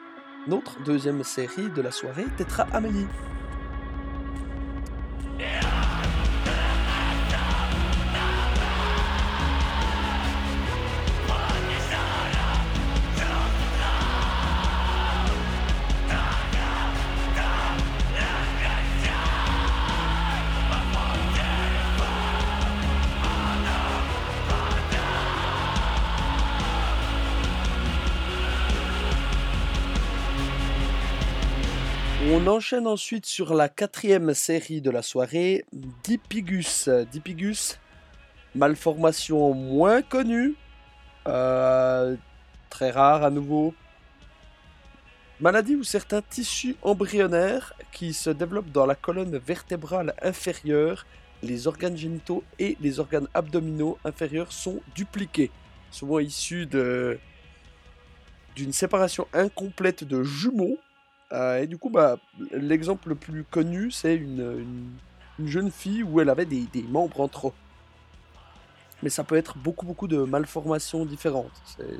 notre 0.47 0.79
deuxième 0.83 1.23
série 1.23 1.69
de 1.69 1.81
la 1.81 1.91
soirée 1.91 2.25
Tetra 2.37 2.63
Amélie. 2.71 3.07
On 32.45 32.49
enchaîne 32.49 32.85
ensuite 32.85 33.25
sur 33.25 33.55
la 33.55 33.69
quatrième 33.69 34.35
série 34.35 34.79
de 34.79 34.91
la 34.91 35.01
soirée, 35.01 35.65
Dipigus. 36.03 36.89
Dipigus, 37.11 37.79
malformation 38.53 39.55
moins 39.55 40.03
connue, 40.03 40.53
euh, 41.27 42.15
très 42.69 42.91
rare 42.91 43.23
à 43.23 43.31
nouveau. 43.31 43.73
Maladie 45.41 45.75
où 45.75 45.83
certains 45.83 46.21
tissus 46.21 46.75
embryonnaires 46.83 47.73
qui 47.91 48.13
se 48.13 48.29
développent 48.29 48.71
dans 48.71 48.85
la 48.85 48.93
colonne 48.93 49.39
vertébrale 49.39 50.13
inférieure, 50.21 51.07
les 51.41 51.65
organes 51.65 51.97
génitaux 51.97 52.43
et 52.59 52.77
les 52.79 52.99
organes 52.99 53.27
abdominaux 53.33 53.97
inférieurs 54.05 54.51
sont 54.51 54.81
dupliqués, 54.93 55.49
souvent 55.89 56.19
issus 56.19 56.67
d'une 56.67 57.17
séparation 58.71 59.27
incomplète 59.33 60.03
de 60.03 60.21
jumeaux 60.21 60.77
euh, 61.31 61.57
et 61.61 61.67
du 61.67 61.77
coup, 61.77 61.89
bah, 61.89 62.17
l'exemple 62.51 63.09
le 63.09 63.15
plus 63.15 63.43
connu, 63.43 63.91
c'est 63.91 64.15
une, 64.15 64.39
une- 64.41 64.91
une 65.39 65.47
jeune 65.47 65.71
fille 65.71 66.01
où 66.03 66.21
elle 66.21 66.29
avait 66.29 66.45
des, 66.45 66.67
membres 66.87 67.19
en 67.19 67.27
trop. 67.27 67.53
Mais 69.03 69.09
ça 69.09 69.23
peut 69.25 69.35
être 69.35 69.57
beaucoup, 69.57 69.85
beaucoup 69.85 70.07
de 70.07 70.19
malformations 70.23 71.05
différentes. 71.05 71.51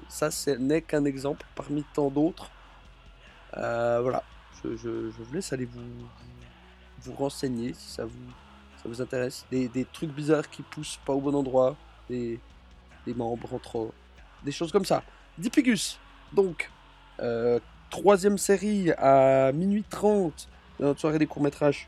Ça, 0.08 0.32
ce 0.32 0.52
n'est 0.52 0.82
qu'un 0.82 1.04
exemple 1.06 1.46
parmi 1.56 1.84
tant 1.94 2.10
d'autres. 2.10 2.50
Euh, 3.58 4.00
voilà. 4.02 4.24
Je, 4.64 4.76
je- 4.78 5.12
je 5.12 5.24
vous 5.24 5.34
laisse 5.34 5.52
aller 5.52 5.66
vous 7.02 7.14
renseigner 7.14 7.74
si 7.74 7.90
ça 7.90 8.06
vous, 8.06 8.12
ça 8.78 8.84
vous 8.88 9.02
intéresse. 9.02 9.46
Des, 9.52 9.68
des 9.68 9.86
trucs 9.86 10.12
bizarres 10.12 10.50
qui 10.50 10.62
poussent 10.64 11.00
pas 11.06 11.14
au 11.14 11.20
bon 11.22 11.36
endroit. 11.36 11.76
Des, 12.10 12.40
des 13.06 13.14
membres 13.14 13.54
en 13.54 13.60
trop. 13.60 13.94
Des 14.44 14.52
choses 14.52 14.72
comme 14.72 14.86
ça. 14.86 15.04
Dipigus. 15.38 16.00
Donc, 16.34 16.72
euh, 17.20 17.60
troisième 18.02 18.38
série 18.38 18.92
à 18.98 19.54
minuit 19.54 19.86
30 19.90 20.50
de 20.80 20.86
notre 20.86 21.00
soirée 21.00 21.18
des 21.18 21.28
courts-métrages 21.28 21.88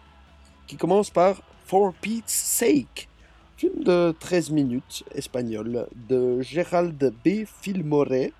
qui 0.66 0.78
commence 0.78 1.10
par 1.10 1.42
For 1.66 1.94
Pete's 1.94 2.32
Sake, 2.34 3.10
film 3.58 3.84
de 3.84 4.16
13 4.18 4.52
minutes 4.52 5.04
espagnol 5.14 5.86
de 6.08 6.40
Gérald 6.42 7.14
B. 7.26 7.44
Filmore. 7.46 8.32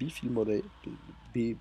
B. 0.00 0.08
Filmore. 0.08 0.62
B, 1.34 1.56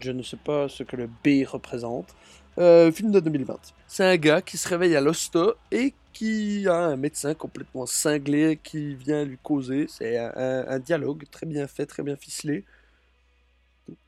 je 0.00 0.10
ne 0.10 0.22
sais 0.24 0.36
pas 0.36 0.68
ce 0.68 0.82
que 0.82 0.96
le 0.96 1.06
B 1.06 1.46
représente. 1.46 2.12
Euh, 2.58 2.90
film 2.90 3.12
de 3.12 3.20
2020. 3.20 3.56
C'est 3.86 4.04
un 4.04 4.16
gars 4.16 4.42
qui 4.42 4.56
se 4.56 4.68
réveille 4.68 4.96
à 4.96 5.00
l'hosto 5.00 5.54
et 5.70 5.94
qui 6.12 6.66
a 6.66 6.74
un 6.74 6.96
médecin 6.96 7.34
complètement 7.34 7.86
cinglé 7.86 8.58
qui 8.60 8.96
vient 8.96 9.24
lui 9.24 9.38
causer. 9.40 9.86
C'est 9.88 10.18
un, 10.18 10.78
dialogue 10.80 11.22
très 11.30 11.46
bien 11.46 11.68
fait, 11.68 11.86
très 11.86 12.02
bien 12.02 12.16
ficelé. 12.16 12.64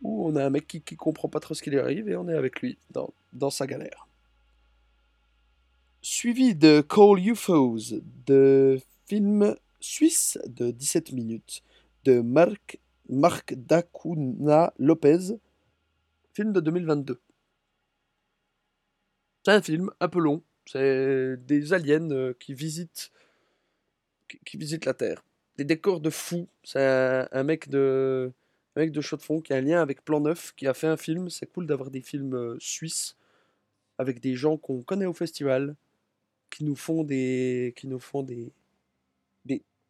Où 0.03 0.29
on 0.29 0.37
a 0.37 0.45
un 0.45 0.51
mec 0.51 0.67
qui, 0.67 0.81
qui 0.81 0.97
comprend 0.97 1.29
pas 1.29 1.41
trop 1.41 1.55
ce 1.55 1.63
qui 1.63 1.71
lui 1.71 1.79
arrive 1.79 2.09
et 2.09 2.17
on 2.17 2.29
est 2.29 2.35
avec 2.35 2.61
lui 2.61 2.79
dans, 2.91 3.13
dans 3.33 3.51
sa 3.51 3.67
galère. 3.67 4.07
Suivi 6.03 6.55
de 6.55 6.81
Call 6.81 7.21
UFOs, 7.21 8.01
de 8.27 8.81
film 9.07 9.55
suisse 9.81 10.39
de 10.47 10.71
17 10.71 11.13
minutes 11.13 11.63
de 12.05 12.21
Marc, 12.21 12.79
Marc 13.09 13.55
Dacuna 13.55 14.73
Lopez, 14.79 15.37
film 16.33 16.53
de 16.53 16.61
2022. 16.61 17.21
C'est 19.45 19.53
un 19.53 19.63
film 19.63 19.91
un 20.01 20.09
peu 20.09 20.21
long, 20.21 20.43
c'est 20.67 21.37
des 21.47 21.73
aliens 21.73 22.11
euh, 22.11 22.35
qui 22.39 22.55
visitent 22.55 23.11
qui, 24.45 24.57
visitent 24.57 24.85
la 24.85 24.95
Terre. 24.95 25.25
Des 25.57 25.65
décors 25.65 26.01
de 26.01 26.11
fou, 26.11 26.49
c'est 26.63 27.27
un, 27.33 27.43
mec 27.43 27.69
de 27.69 28.33
mec 28.77 28.93
de 28.93 29.01
chaux 29.01 29.17
de 29.17 29.23
fond 29.23 29.41
qui 29.41 29.53
a 29.53 29.57
un 29.57 29.61
lien 29.61 29.81
avec 29.81 30.05
Plan 30.05 30.21
9 30.21 30.55
qui 30.55 30.67
a 30.67 30.75
fait 30.75 30.87
un 30.87 30.97
film, 30.97 31.29
c'est 31.29 31.47
cool 31.47 31.67
d'avoir 31.67 31.91
des 31.91 32.03
films 32.03 32.35
euh, 32.35 32.57
suisses 32.61 33.17
avec 33.99 34.21
des 34.21 34.35
gens 34.35 34.57
qu'on 34.57 34.83
connaît 34.83 35.07
au 35.07 35.13
festival 35.13 35.77
qui 36.51 36.65
nous 36.65 36.77
font 36.77 37.05
des 37.05 37.75
qui 37.77 37.87
nous 37.87 38.01
font 38.01 38.23
des 38.23 38.53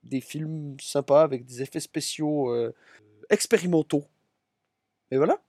des 0.03 0.23
films 0.23 0.77
sympas 0.81 1.23
avec 1.23 1.45
des 1.45 1.61
effets 1.61 1.79
spéciaux 1.79 2.55
euh, 2.55 2.73
expérimentaux. 3.29 4.07
Et 5.11 5.19
voilà, 5.19 5.43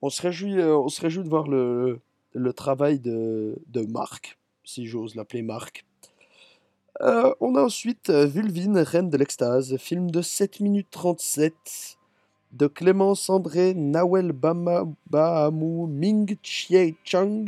on 0.00 0.10
se 0.10 0.20
réjouit, 0.20 0.58
euh, 0.58 0.76
on 0.76 0.88
se 0.88 1.00
réjouit 1.00 1.22
de 1.22 1.28
voir 1.28 1.46
le, 1.46 2.00
le 2.32 2.52
travail 2.52 2.98
de, 2.98 3.56
de 3.68 3.82
Marc, 3.82 4.38
si 4.64 4.86
j'ose 4.86 5.14
l'appeler 5.14 5.42
Marc. 5.42 5.86
On 6.98 7.54
a 7.54 7.62
ensuite 7.62 8.10
Vulvine, 8.10 8.78
Reine 8.78 9.08
de 9.08 9.16
l'Extase, 9.16 9.76
film 9.76 10.10
de 10.10 10.20
7 10.20 10.58
minutes 10.58 10.90
37 10.90 11.98
de 12.52 12.66
Clémence 12.66 13.30
André, 13.30 13.74
Nawel 13.74 14.32
Bahamou, 14.32 15.86
Ming 15.86 16.36
Chie 16.42 16.94
Chang, 17.04 17.44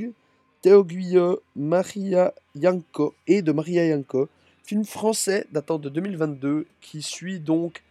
Théo 0.62 0.82
Guyot, 0.84 1.42
Maria 1.54 2.32
Yanko 2.54 3.14
et 3.26 3.42
de 3.42 3.52
Maria 3.52 3.86
Yanko. 3.86 4.28
Film 4.62 4.84
français 4.84 5.46
datant 5.52 5.78
de 5.78 5.90
2022 5.90 6.66
qui 6.80 7.02
suit 7.02 7.38
donc 7.38 7.82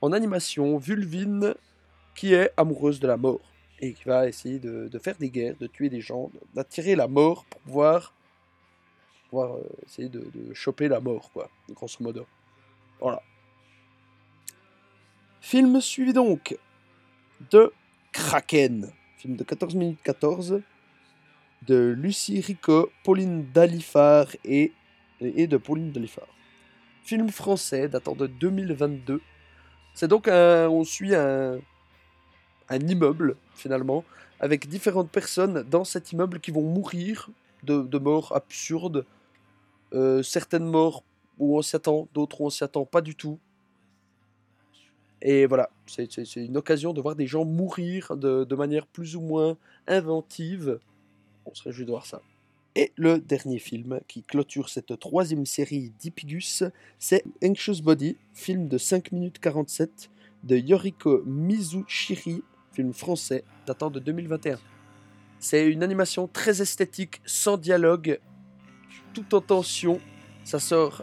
en 0.00 0.12
animation 0.12 0.78
Vulvine 0.78 1.54
qui 2.14 2.32
est 2.32 2.50
amoureuse 2.56 3.00
de 3.00 3.06
la 3.06 3.18
mort 3.18 3.40
et 3.80 3.92
qui 3.92 4.04
va 4.04 4.26
essayer 4.26 4.58
de, 4.58 4.98
faire 4.98 5.16
des 5.18 5.28
guerres, 5.28 5.56
de 5.60 5.66
tuer 5.66 5.90
des 5.90 6.00
gens, 6.00 6.30
d'attirer 6.54 6.96
la 6.96 7.08
mort 7.08 7.44
pour 7.44 7.60
pouvoir, 7.60 8.14
pouvoir 9.28 9.56
euh, 9.56 9.62
essayer 9.84 10.08
de, 10.08 10.24
choper 10.54 10.88
la 10.88 11.00
mort, 11.00 11.30
quoi, 11.32 11.50
grosso 11.70 11.98
modo. 12.00 12.26
Voilà. 12.98 13.22
Film 15.48 15.80
suivi 15.80 16.12
donc 16.12 16.58
de 17.52 17.72
Kraken, 18.10 18.90
film 19.16 19.36
de 19.36 19.44
14 19.44 19.76
minutes 19.76 20.02
14 20.02 20.60
de 21.68 21.94
Lucie 21.96 22.40
Rico, 22.40 22.90
Pauline 23.04 23.46
Dalifard 23.52 24.26
et 24.44 24.72
de 25.20 25.56
Pauline 25.56 25.92
Delifard. 25.92 26.26
Film 27.04 27.28
français 27.28 27.88
datant 27.88 28.16
de 28.16 28.26
2022. 28.26 29.20
C'est 29.94 30.08
donc 30.08 30.26
un, 30.26 30.68
on 30.68 30.82
suit 30.82 31.14
un, 31.14 31.60
un 32.68 32.80
immeuble 32.80 33.36
finalement 33.54 34.02
avec 34.40 34.68
différentes 34.68 35.12
personnes 35.12 35.62
dans 35.62 35.84
cet 35.84 36.10
immeuble 36.10 36.40
qui 36.40 36.50
vont 36.50 36.62
mourir 36.62 37.30
de, 37.62 37.82
de 37.82 37.98
morts 37.98 38.34
absurdes. 38.34 39.06
Euh, 39.92 40.24
certaines 40.24 40.66
morts 40.66 41.04
où 41.38 41.56
on 41.56 41.62
s'y 41.62 41.76
attend, 41.76 42.08
d'autres 42.14 42.40
où 42.40 42.46
on 42.46 42.50
s'y 42.50 42.64
attend 42.64 42.84
pas 42.84 43.00
du 43.00 43.14
tout. 43.14 43.38
Et 45.22 45.46
voilà, 45.46 45.70
c'est 45.86 46.36
une 46.36 46.56
occasion 46.56 46.92
de 46.92 47.00
voir 47.00 47.16
des 47.16 47.26
gens 47.26 47.44
mourir 47.44 48.16
de, 48.16 48.54
manière 48.54 48.86
plus 48.86 49.16
ou 49.16 49.20
moins 49.20 49.56
inventive. 49.86 50.78
On 51.46 51.54
serait 51.54 51.72
juste 51.72 51.86
de 51.86 51.92
voir 51.92 52.06
ça. 52.06 52.20
Et 52.74 52.92
le 52.96 53.18
dernier 53.18 53.58
film 53.58 54.00
qui 54.06 54.22
clôture 54.22 54.68
cette 54.68 54.98
troisième 54.98 55.46
série 55.46 55.92
d'Ipigus, 55.98 56.62
c'est 56.98 57.24
Anxious 57.42 57.82
Body, 57.82 58.16
film 58.34 58.68
de 58.68 58.76
5 58.76 59.12
minutes 59.12 59.38
47 59.38 60.10
de 60.44 60.56
Yoriko 60.56 61.22
Mizushiri, 61.24 62.42
film 62.72 62.92
français 62.92 63.44
datant 63.66 63.90
de 63.90 63.98
2021. 63.98 64.58
C'est 65.38 65.66
une 65.66 65.82
animation 65.82 66.28
très 66.28 66.60
esthétique, 66.60 67.22
sans 67.24 67.56
dialogue, 67.56 68.20
tout 69.14 69.34
en 69.34 69.40
tension. 69.40 69.98
Ça 70.44 70.58
sort 70.58 71.02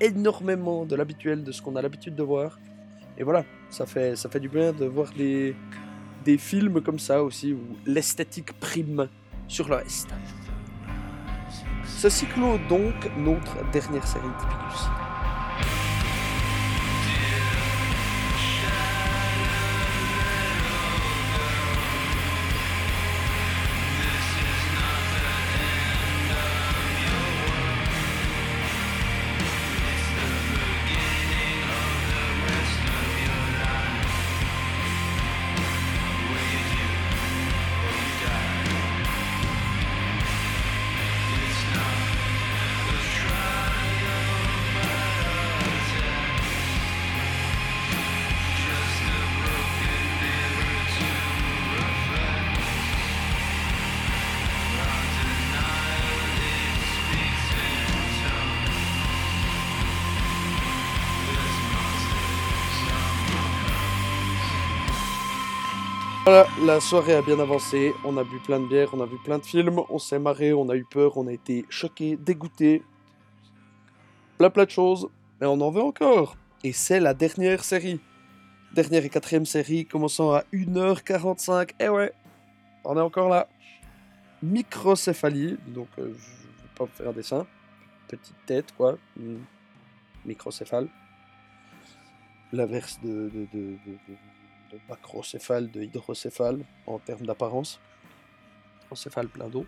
énormément 0.00 0.86
de 0.86 0.96
l'habituel, 0.96 1.44
de 1.44 1.52
ce 1.52 1.60
qu'on 1.60 1.76
a 1.76 1.82
l'habitude 1.82 2.14
de 2.14 2.22
voir. 2.22 2.58
Et 3.20 3.22
voilà, 3.22 3.44
ça 3.68 3.84
fait, 3.84 4.40
du 4.40 4.48
bien 4.48 4.72
de 4.72 4.86
voir 4.86 5.12
des, 5.12 5.54
des 6.24 6.38
films 6.38 6.80
comme 6.80 6.98
ça 6.98 7.22
aussi, 7.22 7.52
où 7.52 7.60
l'esthétique 7.84 8.58
prime 8.58 9.10
sur 9.46 9.68
le 9.68 9.74
reste. 9.74 10.08
Ceci 11.84 12.24
clôt 12.24 12.56
donc 12.70 12.94
notre 13.18 13.70
dernière 13.72 14.06
série 14.06 14.24
Typicus. 14.38 14.99
Voilà, 66.24 66.46
la 66.62 66.80
soirée 66.80 67.14
a 67.14 67.22
bien 67.22 67.40
avancé, 67.40 67.94
on 68.04 68.18
a 68.18 68.24
bu 68.24 68.38
plein 68.40 68.60
de 68.60 68.66
bières, 68.66 68.90
on 68.92 69.00
a 69.00 69.06
vu 69.06 69.16
plein 69.24 69.38
de 69.38 69.44
films, 69.44 69.80
on 69.88 69.98
s'est 69.98 70.18
marré, 70.18 70.52
on 70.52 70.68
a 70.68 70.76
eu 70.76 70.84
peur, 70.84 71.16
on 71.16 71.26
a 71.26 71.32
été 71.32 71.64
choqué, 71.70 72.18
dégoûté. 72.18 72.82
Plein 74.36 74.50
plein 74.50 74.66
de 74.66 74.70
choses, 74.70 75.08
mais 75.40 75.46
on 75.46 75.58
en 75.62 75.70
veut 75.70 75.80
encore. 75.80 76.36
Et 76.62 76.72
c'est 76.72 77.00
la 77.00 77.14
dernière 77.14 77.64
série. 77.64 78.00
Dernière 78.74 79.02
et 79.02 79.08
quatrième 79.08 79.46
série, 79.46 79.86
commençant 79.86 80.32
à 80.32 80.44
1h45. 80.52 81.70
Eh 81.80 81.88
ouais, 81.88 82.12
on 82.84 82.98
est 82.98 83.00
encore 83.00 83.30
là. 83.30 83.48
Microcéphalie, 84.42 85.56
donc 85.68 85.88
euh, 85.98 86.12
je 86.12 86.62
vais 86.62 86.68
pas 86.76 86.86
faire 86.86 87.08
un 87.08 87.12
dessin. 87.12 87.46
Petite 88.08 88.36
tête, 88.44 88.74
quoi. 88.76 88.98
Microcéphale. 90.26 90.88
L'inverse 92.52 93.00
de 93.02 93.30
macrocéphale, 94.88 95.70
de 95.70 95.82
hydrocéphale 95.82 96.64
en 96.86 96.98
termes 96.98 97.26
d'apparence. 97.26 97.78
Encéphale 98.90 99.28
plein 99.28 99.48
d'eau. 99.48 99.66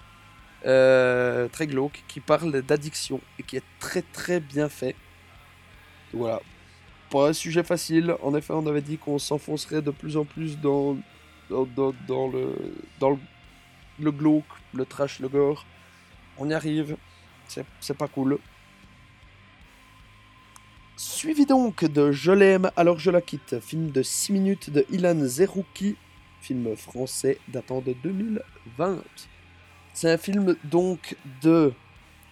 euh, 0.66 1.48
très 1.50 1.68
glauque, 1.68 2.04
qui 2.08 2.20
parle 2.20 2.62
d'addiction 2.62 3.20
et 3.40 3.44
qui 3.44 3.58
est 3.58 3.64
très 3.80 4.02
très 4.02 4.40
bien 4.40 4.70
fait. 4.70 4.96
voilà. 6.14 6.42
Pas 7.10 7.30
un 7.30 7.34
sujet 7.34 7.64
facile, 7.64 8.16
en 8.24 8.34
effet 8.34 8.54
on 8.54 8.66
avait 8.66 8.82
dit 8.82 8.98
qu'on 8.98 9.20
s'enfoncerait 9.20 9.82
de 9.82 9.92
plus 9.92 10.18
en 10.18 10.26
plus 10.26 10.58
dans, 10.60 10.98
dans, 11.50 11.94
dans, 12.08 12.28
le, 12.28 12.56
dans 13.00 13.20
le, 14.00 14.12
glauque, 14.12 14.46
le 14.74 14.86
trash, 14.86 15.20
le 15.20 15.30
gore. 15.30 15.66
On 16.38 16.50
y 16.50 16.54
arrive, 16.54 16.98
c'est 17.48 17.98
pas 17.98 18.08
cool. 18.08 18.40
Suivi 20.96 21.46
donc 21.46 21.84
de 21.84 22.12
Je 22.12 22.32
l'aime 22.32 22.72
alors 22.76 23.00
je 23.00 23.12
la 23.12 23.22
quitte, 23.22 23.60
film 23.60 23.92
de 23.92 24.02
6 24.02 24.32
minutes 24.32 24.70
de 24.70 24.86
Ilan 24.90 25.26
Zerouki, 25.26 25.98
film 26.42 26.76
français 26.76 27.38
datant 27.50 27.82
de 27.82 27.94
2020. 28.04 29.04
C'est 29.94 30.10
un 30.10 30.18
film 30.18 30.56
donc 30.64 31.16
de 31.42 31.72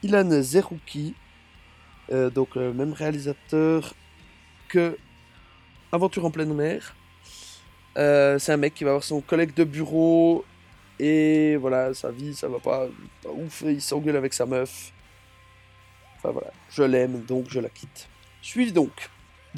Ilan 0.02 0.42
Zerouki, 0.42 1.14
euh, 2.12 2.32
donc 2.32 2.56
le 2.56 2.74
même 2.74 2.94
réalisateur 2.94 3.94
que 4.68 4.98
Aventure 5.92 6.26
en 6.26 6.32
pleine 6.32 6.54
mer. 6.54 6.96
Euh, 7.98 8.40
c'est 8.40 8.54
un 8.54 8.58
mec 8.58 8.74
qui 8.74 8.84
va 8.84 8.92
avoir 8.92 9.04
son 9.04 9.22
collègue 9.22 9.54
de 9.54 9.66
bureau 9.66 10.46
et 11.00 11.58
voilà, 11.58 11.94
sa 11.94 12.10
vie 12.10 12.34
ça 12.34 12.48
va 12.48 12.60
pas, 12.60 12.88
ouf, 13.26 13.64
il 13.66 13.82
s'engueule 13.82 14.16
avec 14.16 14.34
sa 14.34 14.46
meuf. 14.46 14.92
Enfin 16.18 16.32
voilà, 16.32 16.52
je 16.70 16.84
l'aime 16.84 17.22
donc 17.26 17.46
je 17.50 17.60
la 17.60 17.70
quitte. 17.70 18.08
Suivi 18.42 18.72
donc 18.72 19.10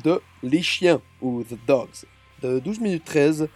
de 0.04 0.22
Les 0.42 0.62
Chiens 0.62 1.02
ou 1.22 1.44
The 1.44 1.58
Dogs? 1.68 2.06
De 2.42 2.60
12 2.60 2.80
minutes 2.82 3.06
13, 3.06 3.48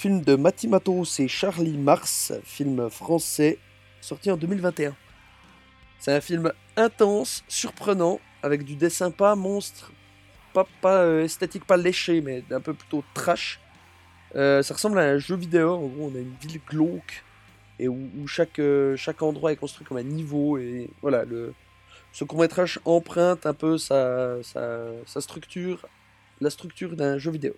film 0.00 0.22
de 0.22 0.34
Matty 0.34 0.66
Matos 0.66 1.20
et 1.20 1.28
Charlie 1.28 1.76
Mars, 1.76 2.32
film 2.42 2.88
français 2.88 3.58
sorti 4.00 4.30
en 4.30 4.38
2021. 4.38 4.96
C'est 5.98 6.14
un 6.14 6.22
film 6.22 6.54
intense, 6.78 7.44
surprenant, 7.48 8.18
avec 8.42 8.64
du 8.64 8.76
dessin 8.76 9.10
pas 9.10 9.34
monstre, 9.34 9.92
pas, 10.54 10.66
pas 10.80 11.02
euh, 11.02 11.24
esthétique, 11.24 11.66
pas 11.66 11.76
léché, 11.76 12.22
mais 12.22 12.42
un 12.50 12.62
peu 12.62 12.72
plutôt 12.72 13.04
trash. 13.12 13.60
Euh, 14.36 14.62
ça 14.62 14.72
ressemble 14.72 14.98
à 15.00 15.02
un 15.02 15.18
jeu 15.18 15.36
vidéo, 15.36 15.74
en 15.74 15.86
gros 15.88 16.10
on 16.10 16.16
a 16.16 16.20
une 16.20 16.34
ville 16.40 16.62
glauque, 16.66 17.22
et 17.78 17.86
où, 17.86 18.26
chaque, 18.26 18.58
euh, 18.58 18.96
chaque 18.96 19.20
endroit 19.20 19.52
est 19.52 19.56
construit 19.56 19.86
comme 19.86 19.98
un 19.98 20.02
niveau, 20.02 20.56
et 20.56 20.88
voilà, 21.02 21.26
le, 21.26 21.52
ce 22.12 22.24
court-métrage 22.24 22.80
emprunte 22.86 23.44
un 23.44 23.52
peu 23.52 23.76
sa, 23.76 24.42
sa, 24.44 25.20
structure, 25.20 25.86
la 26.40 26.48
structure 26.48 26.96
d'un 26.96 27.18
jeu 27.18 27.32
vidéo. 27.32 27.54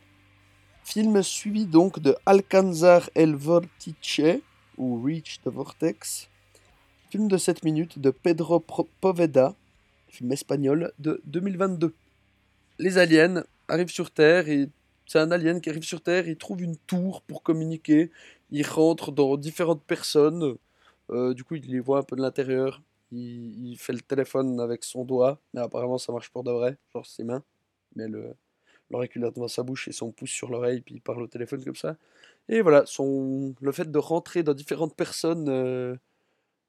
Film 0.84 1.22
suivi 1.22 1.66
donc 1.66 2.00
de 2.00 2.16
Alcanzar 2.26 3.08
el 3.14 3.34
Vortice, 3.34 4.42
ou 4.76 5.02
Reach 5.02 5.40
the 5.44 5.48
Vortex. 5.48 6.28
Film 7.10 7.28
de 7.28 7.36
7 7.36 7.64
minutes 7.64 7.98
de 7.98 8.10
Pedro 8.10 8.60
Poveda, 9.00 9.54
film 10.08 10.32
espagnol 10.32 10.92
de 10.98 11.20
2022. 11.24 11.94
Les 12.78 12.98
aliens 12.98 13.44
arrivent 13.68 13.90
sur 13.90 14.10
Terre 14.10 14.48
et 14.48 14.68
c'est 15.06 15.18
un 15.18 15.30
alien 15.30 15.60
qui 15.60 15.70
arrive 15.70 15.84
sur 15.84 16.00
Terre, 16.00 16.26
il 16.26 16.36
trouve 16.36 16.62
une 16.62 16.76
tour 16.76 17.22
pour 17.22 17.42
communiquer, 17.42 18.10
il 18.50 18.66
rentre 18.66 19.12
dans 19.12 19.36
différentes 19.36 19.82
personnes, 19.82 20.56
euh, 21.10 21.32
du 21.34 21.44
coup 21.44 21.54
il 21.54 21.70
les 21.70 21.80
voit 21.80 21.98
un 21.98 22.02
peu 22.02 22.16
de 22.16 22.22
l'intérieur, 22.22 22.82
il, 23.12 23.76
fait 23.78 23.92
le 23.92 24.00
téléphone 24.00 24.58
avec 24.60 24.84
son 24.84 25.04
doigt, 25.04 25.38
mais 25.52 25.60
apparemment 25.60 25.98
ça 25.98 26.12
marche 26.12 26.30
pour 26.30 26.44
de 26.44 26.50
vrai, 26.50 26.76
genre 26.92 27.06
ses 27.06 27.24
mains. 27.24 27.42
Mais 27.94 28.08
le 28.08 28.34
l'auriculaire 28.92 29.32
devant 29.32 29.48
sa 29.48 29.62
bouche 29.62 29.88
et 29.88 29.92
son 29.92 30.12
pouce 30.12 30.30
sur 30.30 30.50
l'oreille, 30.50 30.80
puis 30.80 30.96
il 30.96 31.00
parle 31.00 31.22
au 31.22 31.26
téléphone 31.26 31.64
comme 31.64 31.76
ça. 31.76 31.96
Et 32.48 32.60
voilà, 32.60 32.84
son, 32.86 33.54
le 33.60 33.72
fait 33.72 33.90
de 33.90 33.98
rentrer 33.98 34.42
dans 34.42 34.54
différentes 34.54 34.94
personnes 34.96 35.48
euh, 35.48 35.96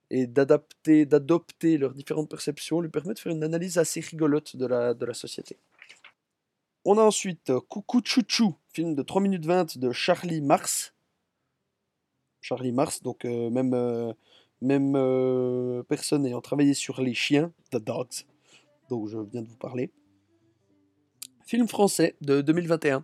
et 0.10 0.28
d'adapter, 0.28 1.06
d'adopter 1.06 1.78
leurs 1.78 1.94
différentes 1.94 2.30
perceptions 2.30 2.82
lui 2.82 2.90
permet 2.90 3.14
de 3.14 3.20
faire 3.20 3.32
une 3.32 3.44
analyse 3.44 3.78
assez 3.78 4.00
rigolote 4.00 4.56
de 4.56 4.66
la, 4.66 4.94
de 4.94 5.14
société. 5.14 5.58
On 6.86 6.98
a 6.98 7.02
ensuite 7.02 7.52
Coucou 7.70 8.02
Chouchou, 8.04 8.56
film 8.74 8.94
de 8.94 9.04
3 9.04 9.22
minutes 9.22 9.46
20 9.46 9.78
de 9.78 9.92
Charlie 9.92 10.42
Mars. 10.42 10.94
Charlie 12.42 12.74
Mars, 12.74 13.02
donc 13.02 13.24
euh, 13.24 13.50
même 13.50 13.74
euh, 13.74 14.12
même 14.62 14.94
euh, 14.96 15.84
personne 15.84 16.26
ayant 16.26 16.42
travaillé 16.42 16.74
sur 16.74 17.02
les 17.02 17.14
chiens, 17.14 17.52
The 17.72 17.78
Dogs, 17.78 18.26
dont 18.90 19.08
je 19.08 19.18
viens 19.18 19.42
de 19.42 19.48
vous 19.48 19.58
parler. 19.58 19.92
Film 21.46 21.68
français 21.68 22.16
de 22.22 22.40
2021. 22.40 23.04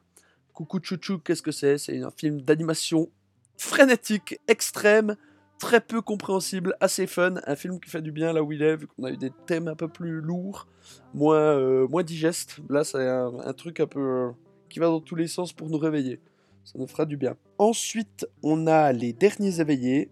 Coucou 0.53 0.79
Chouchou, 0.81 1.19
qu'est-ce 1.19 1.41
que 1.41 1.51
c'est? 1.51 1.77
C'est 1.77 2.01
un 2.01 2.11
film 2.11 2.41
d'animation 2.41 3.09
frénétique, 3.57 4.39
extrême, 4.47 5.17
très 5.59 5.81
peu 5.81 6.01
compréhensible, 6.01 6.73
assez 6.79 7.05
fun. 7.05 7.35
Un 7.45 7.55
film 7.57 7.81
qui 7.81 7.89
fait 7.89 8.01
du 8.01 8.13
bien 8.13 8.31
là 8.31 8.41
où 8.41 8.53
il 8.53 8.61
est, 8.61 8.77
vu 8.77 8.87
qu'on 8.87 9.03
a 9.03 9.11
eu 9.11 9.17
des 9.17 9.31
thèmes 9.45 9.67
un 9.67 9.75
peu 9.75 9.89
plus 9.89 10.21
lourds, 10.21 10.67
moins, 11.13 11.57
euh, 11.57 12.03
digestes. 12.03 12.59
Là, 12.69 12.85
c'est 12.85 13.05
un, 13.05 13.53
truc 13.53 13.81
un 13.81 13.87
peu 13.87 13.99
euh, 13.99 14.31
qui 14.69 14.79
va 14.79 14.85
dans 14.85 15.01
tous 15.01 15.15
les 15.15 15.27
sens 15.27 15.51
pour 15.51 15.69
nous 15.69 15.77
réveiller. 15.77 16.21
Ça 16.63 16.79
nous 16.79 16.87
fera 16.87 17.05
du 17.05 17.17
bien. 17.17 17.35
Ensuite, 17.57 18.25
on 18.41 18.67
a 18.67 18.93
Les 18.93 19.11
Derniers 19.11 19.59
Éveillés, 19.59 20.11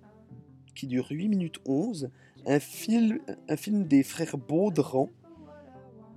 qui 0.75 0.85
dure 0.85 1.07
8 1.09 1.29
minutes 1.29 1.59
11, 1.65 2.09
un 2.45 2.59
film, 2.59 3.19
un 3.47 3.55
film 3.55 3.85
des 3.85 4.03
frères 4.03 4.37
Baudran, 4.37 5.09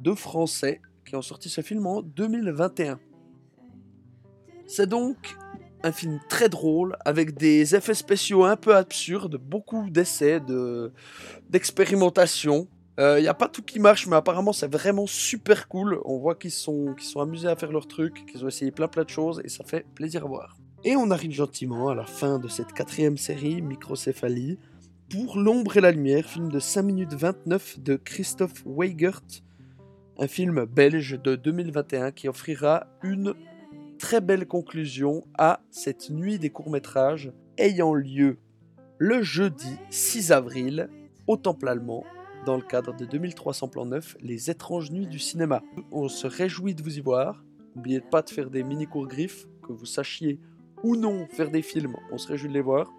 deux 0.01 0.16
Français, 0.16 0.81
qui 1.11 1.16
ont 1.16 1.23
sorti 1.23 1.49
ce 1.49 1.61
film 1.61 1.88
en 1.88 2.03
2021. 2.03 3.01
C'est 4.68 4.88
donc 4.88 5.37
un 5.83 5.90
film 5.90 6.20
très 6.29 6.49
drôle, 6.49 6.96
avec 7.05 7.37
des 7.37 7.75
effets 7.75 7.94
spéciaux 7.94 8.44
un 8.44 8.55
peu 8.55 8.77
absurdes, 8.77 9.37
beaucoup 9.37 9.90
d'essais, 9.90 10.38
de, 10.38 10.92
d'expérimentation. 11.49 12.68
Il 12.96 13.03
euh, 13.03 13.20
n'y 13.20 13.27
a 13.27 13.35
pas 13.35 13.49
tout 13.49 13.62
qui 13.62 13.81
marche, 13.81 14.07
mais 14.07 14.14
apparemment 14.14 14.53
c'est 14.53 14.70
vraiment 14.70 15.09
super 15.09 15.66
cool. 15.66 16.01
On 16.05 16.18
voit 16.18 16.37
qu'ils 16.37 16.53
sont, 16.53 16.94
qu'ils 16.94 17.09
sont 17.09 17.20
amusés 17.20 17.49
à 17.49 17.57
faire 17.57 17.73
leur 17.73 17.88
truc, 17.88 18.25
qu'ils 18.27 18.44
ont 18.44 18.49
essayé 18.49 18.70
plein 18.70 18.87
plein 18.87 19.03
de 19.03 19.11
choses, 19.11 19.42
et 19.44 19.49
ça 19.49 19.64
fait 19.64 19.85
plaisir 19.96 20.25
à 20.25 20.29
voir. 20.29 20.59
Et 20.85 20.94
on 20.94 21.11
arrive 21.11 21.33
gentiment 21.33 21.88
à 21.88 21.96
la 21.96 22.05
fin 22.05 22.38
de 22.38 22.46
cette 22.46 22.73
quatrième 22.73 23.16
série, 23.16 23.62
Microcéphalie, 23.62 24.61
pour 25.11 25.38
L'ombre 25.38 25.77
et 25.77 25.81
la 25.81 25.90
lumière, 25.90 26.25
film 26.27 26.53
de 26.53 26.61
5 26.61 26.83
minutes 26.83 27.14
29 27.14 27.81
de 27.81 27.96
Christophe 27.96 28.62
Weigert, 28.64 29.23
un 30.20 30.26
film 30.26 30.66
belge 30.66 31.18
de 31.18 31.35
2021 31.35 32.12
qui 32.12 32.28
offrira 32.28 32.87
une 33.02 33.35
très 33.98 34.20
belle 34.20 34.46
conclusion 34.46 35.24
à 35.38 35.61
cette 35.70 36.11
nuit 36.11 36.38
des 36.38 36.50
courts-métrages 36.50 37.33
ayant 37.56 37.94
lieu 37.94 38.37
le 38.98 39.22
jeudi 39.22 39.78
6 39.88 40.30
avril 40.30 40.90
au 41.26 41.38
Temple 41.38 41.68
allemand 41.68 42.04
dans 42.44 42.56
le 42.56 42.62
cadre 42.62 42.94
de 42.94 43.06
2300 43.06 43.68
plans 43.68 43.87
neufs, 43.87 44.16
Les 44.20 44.50
étranges 44.50 44.90
nuits 44.90 45.06
du 45.06 45.18
cinéma. 45.18 45.62
On 45.90 46.09
se 46.09 46.26
réjouit 46.26 46.74
de 46.74 46.83
vous 46.83 46.98
y 46.98 47.00
voir. 47.00 47.42
N'oubliez 47.74 48.00
pas 48.00 48.20
de 48.20 48.28
faire 48.28 48.50
des 48.50 48.62
mini-cours 48.62 49.06
griffes, 49.06 49.46
que 49.66 49.72
vous 49.72 49.87
sachiez 49.87 50.38
ou 50.83 50.96
non 50.96 51.26
faire 51.28 51.50
des 51.50 51.62
films, 51.62 51.96
on 52.12 52.18
se 52.18 52.28
réjouit 52.28 52.48
de 52.48 52.54
les 52.54 52.61
voir. 52.61 52.92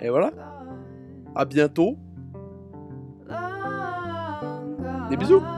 Et 0.00 0.10
voilà. 0.10 0.32
À 1.34 1.46
bientôt. 1.46 1.96
Des 5.08 5.16
bisous. 5.16 5.57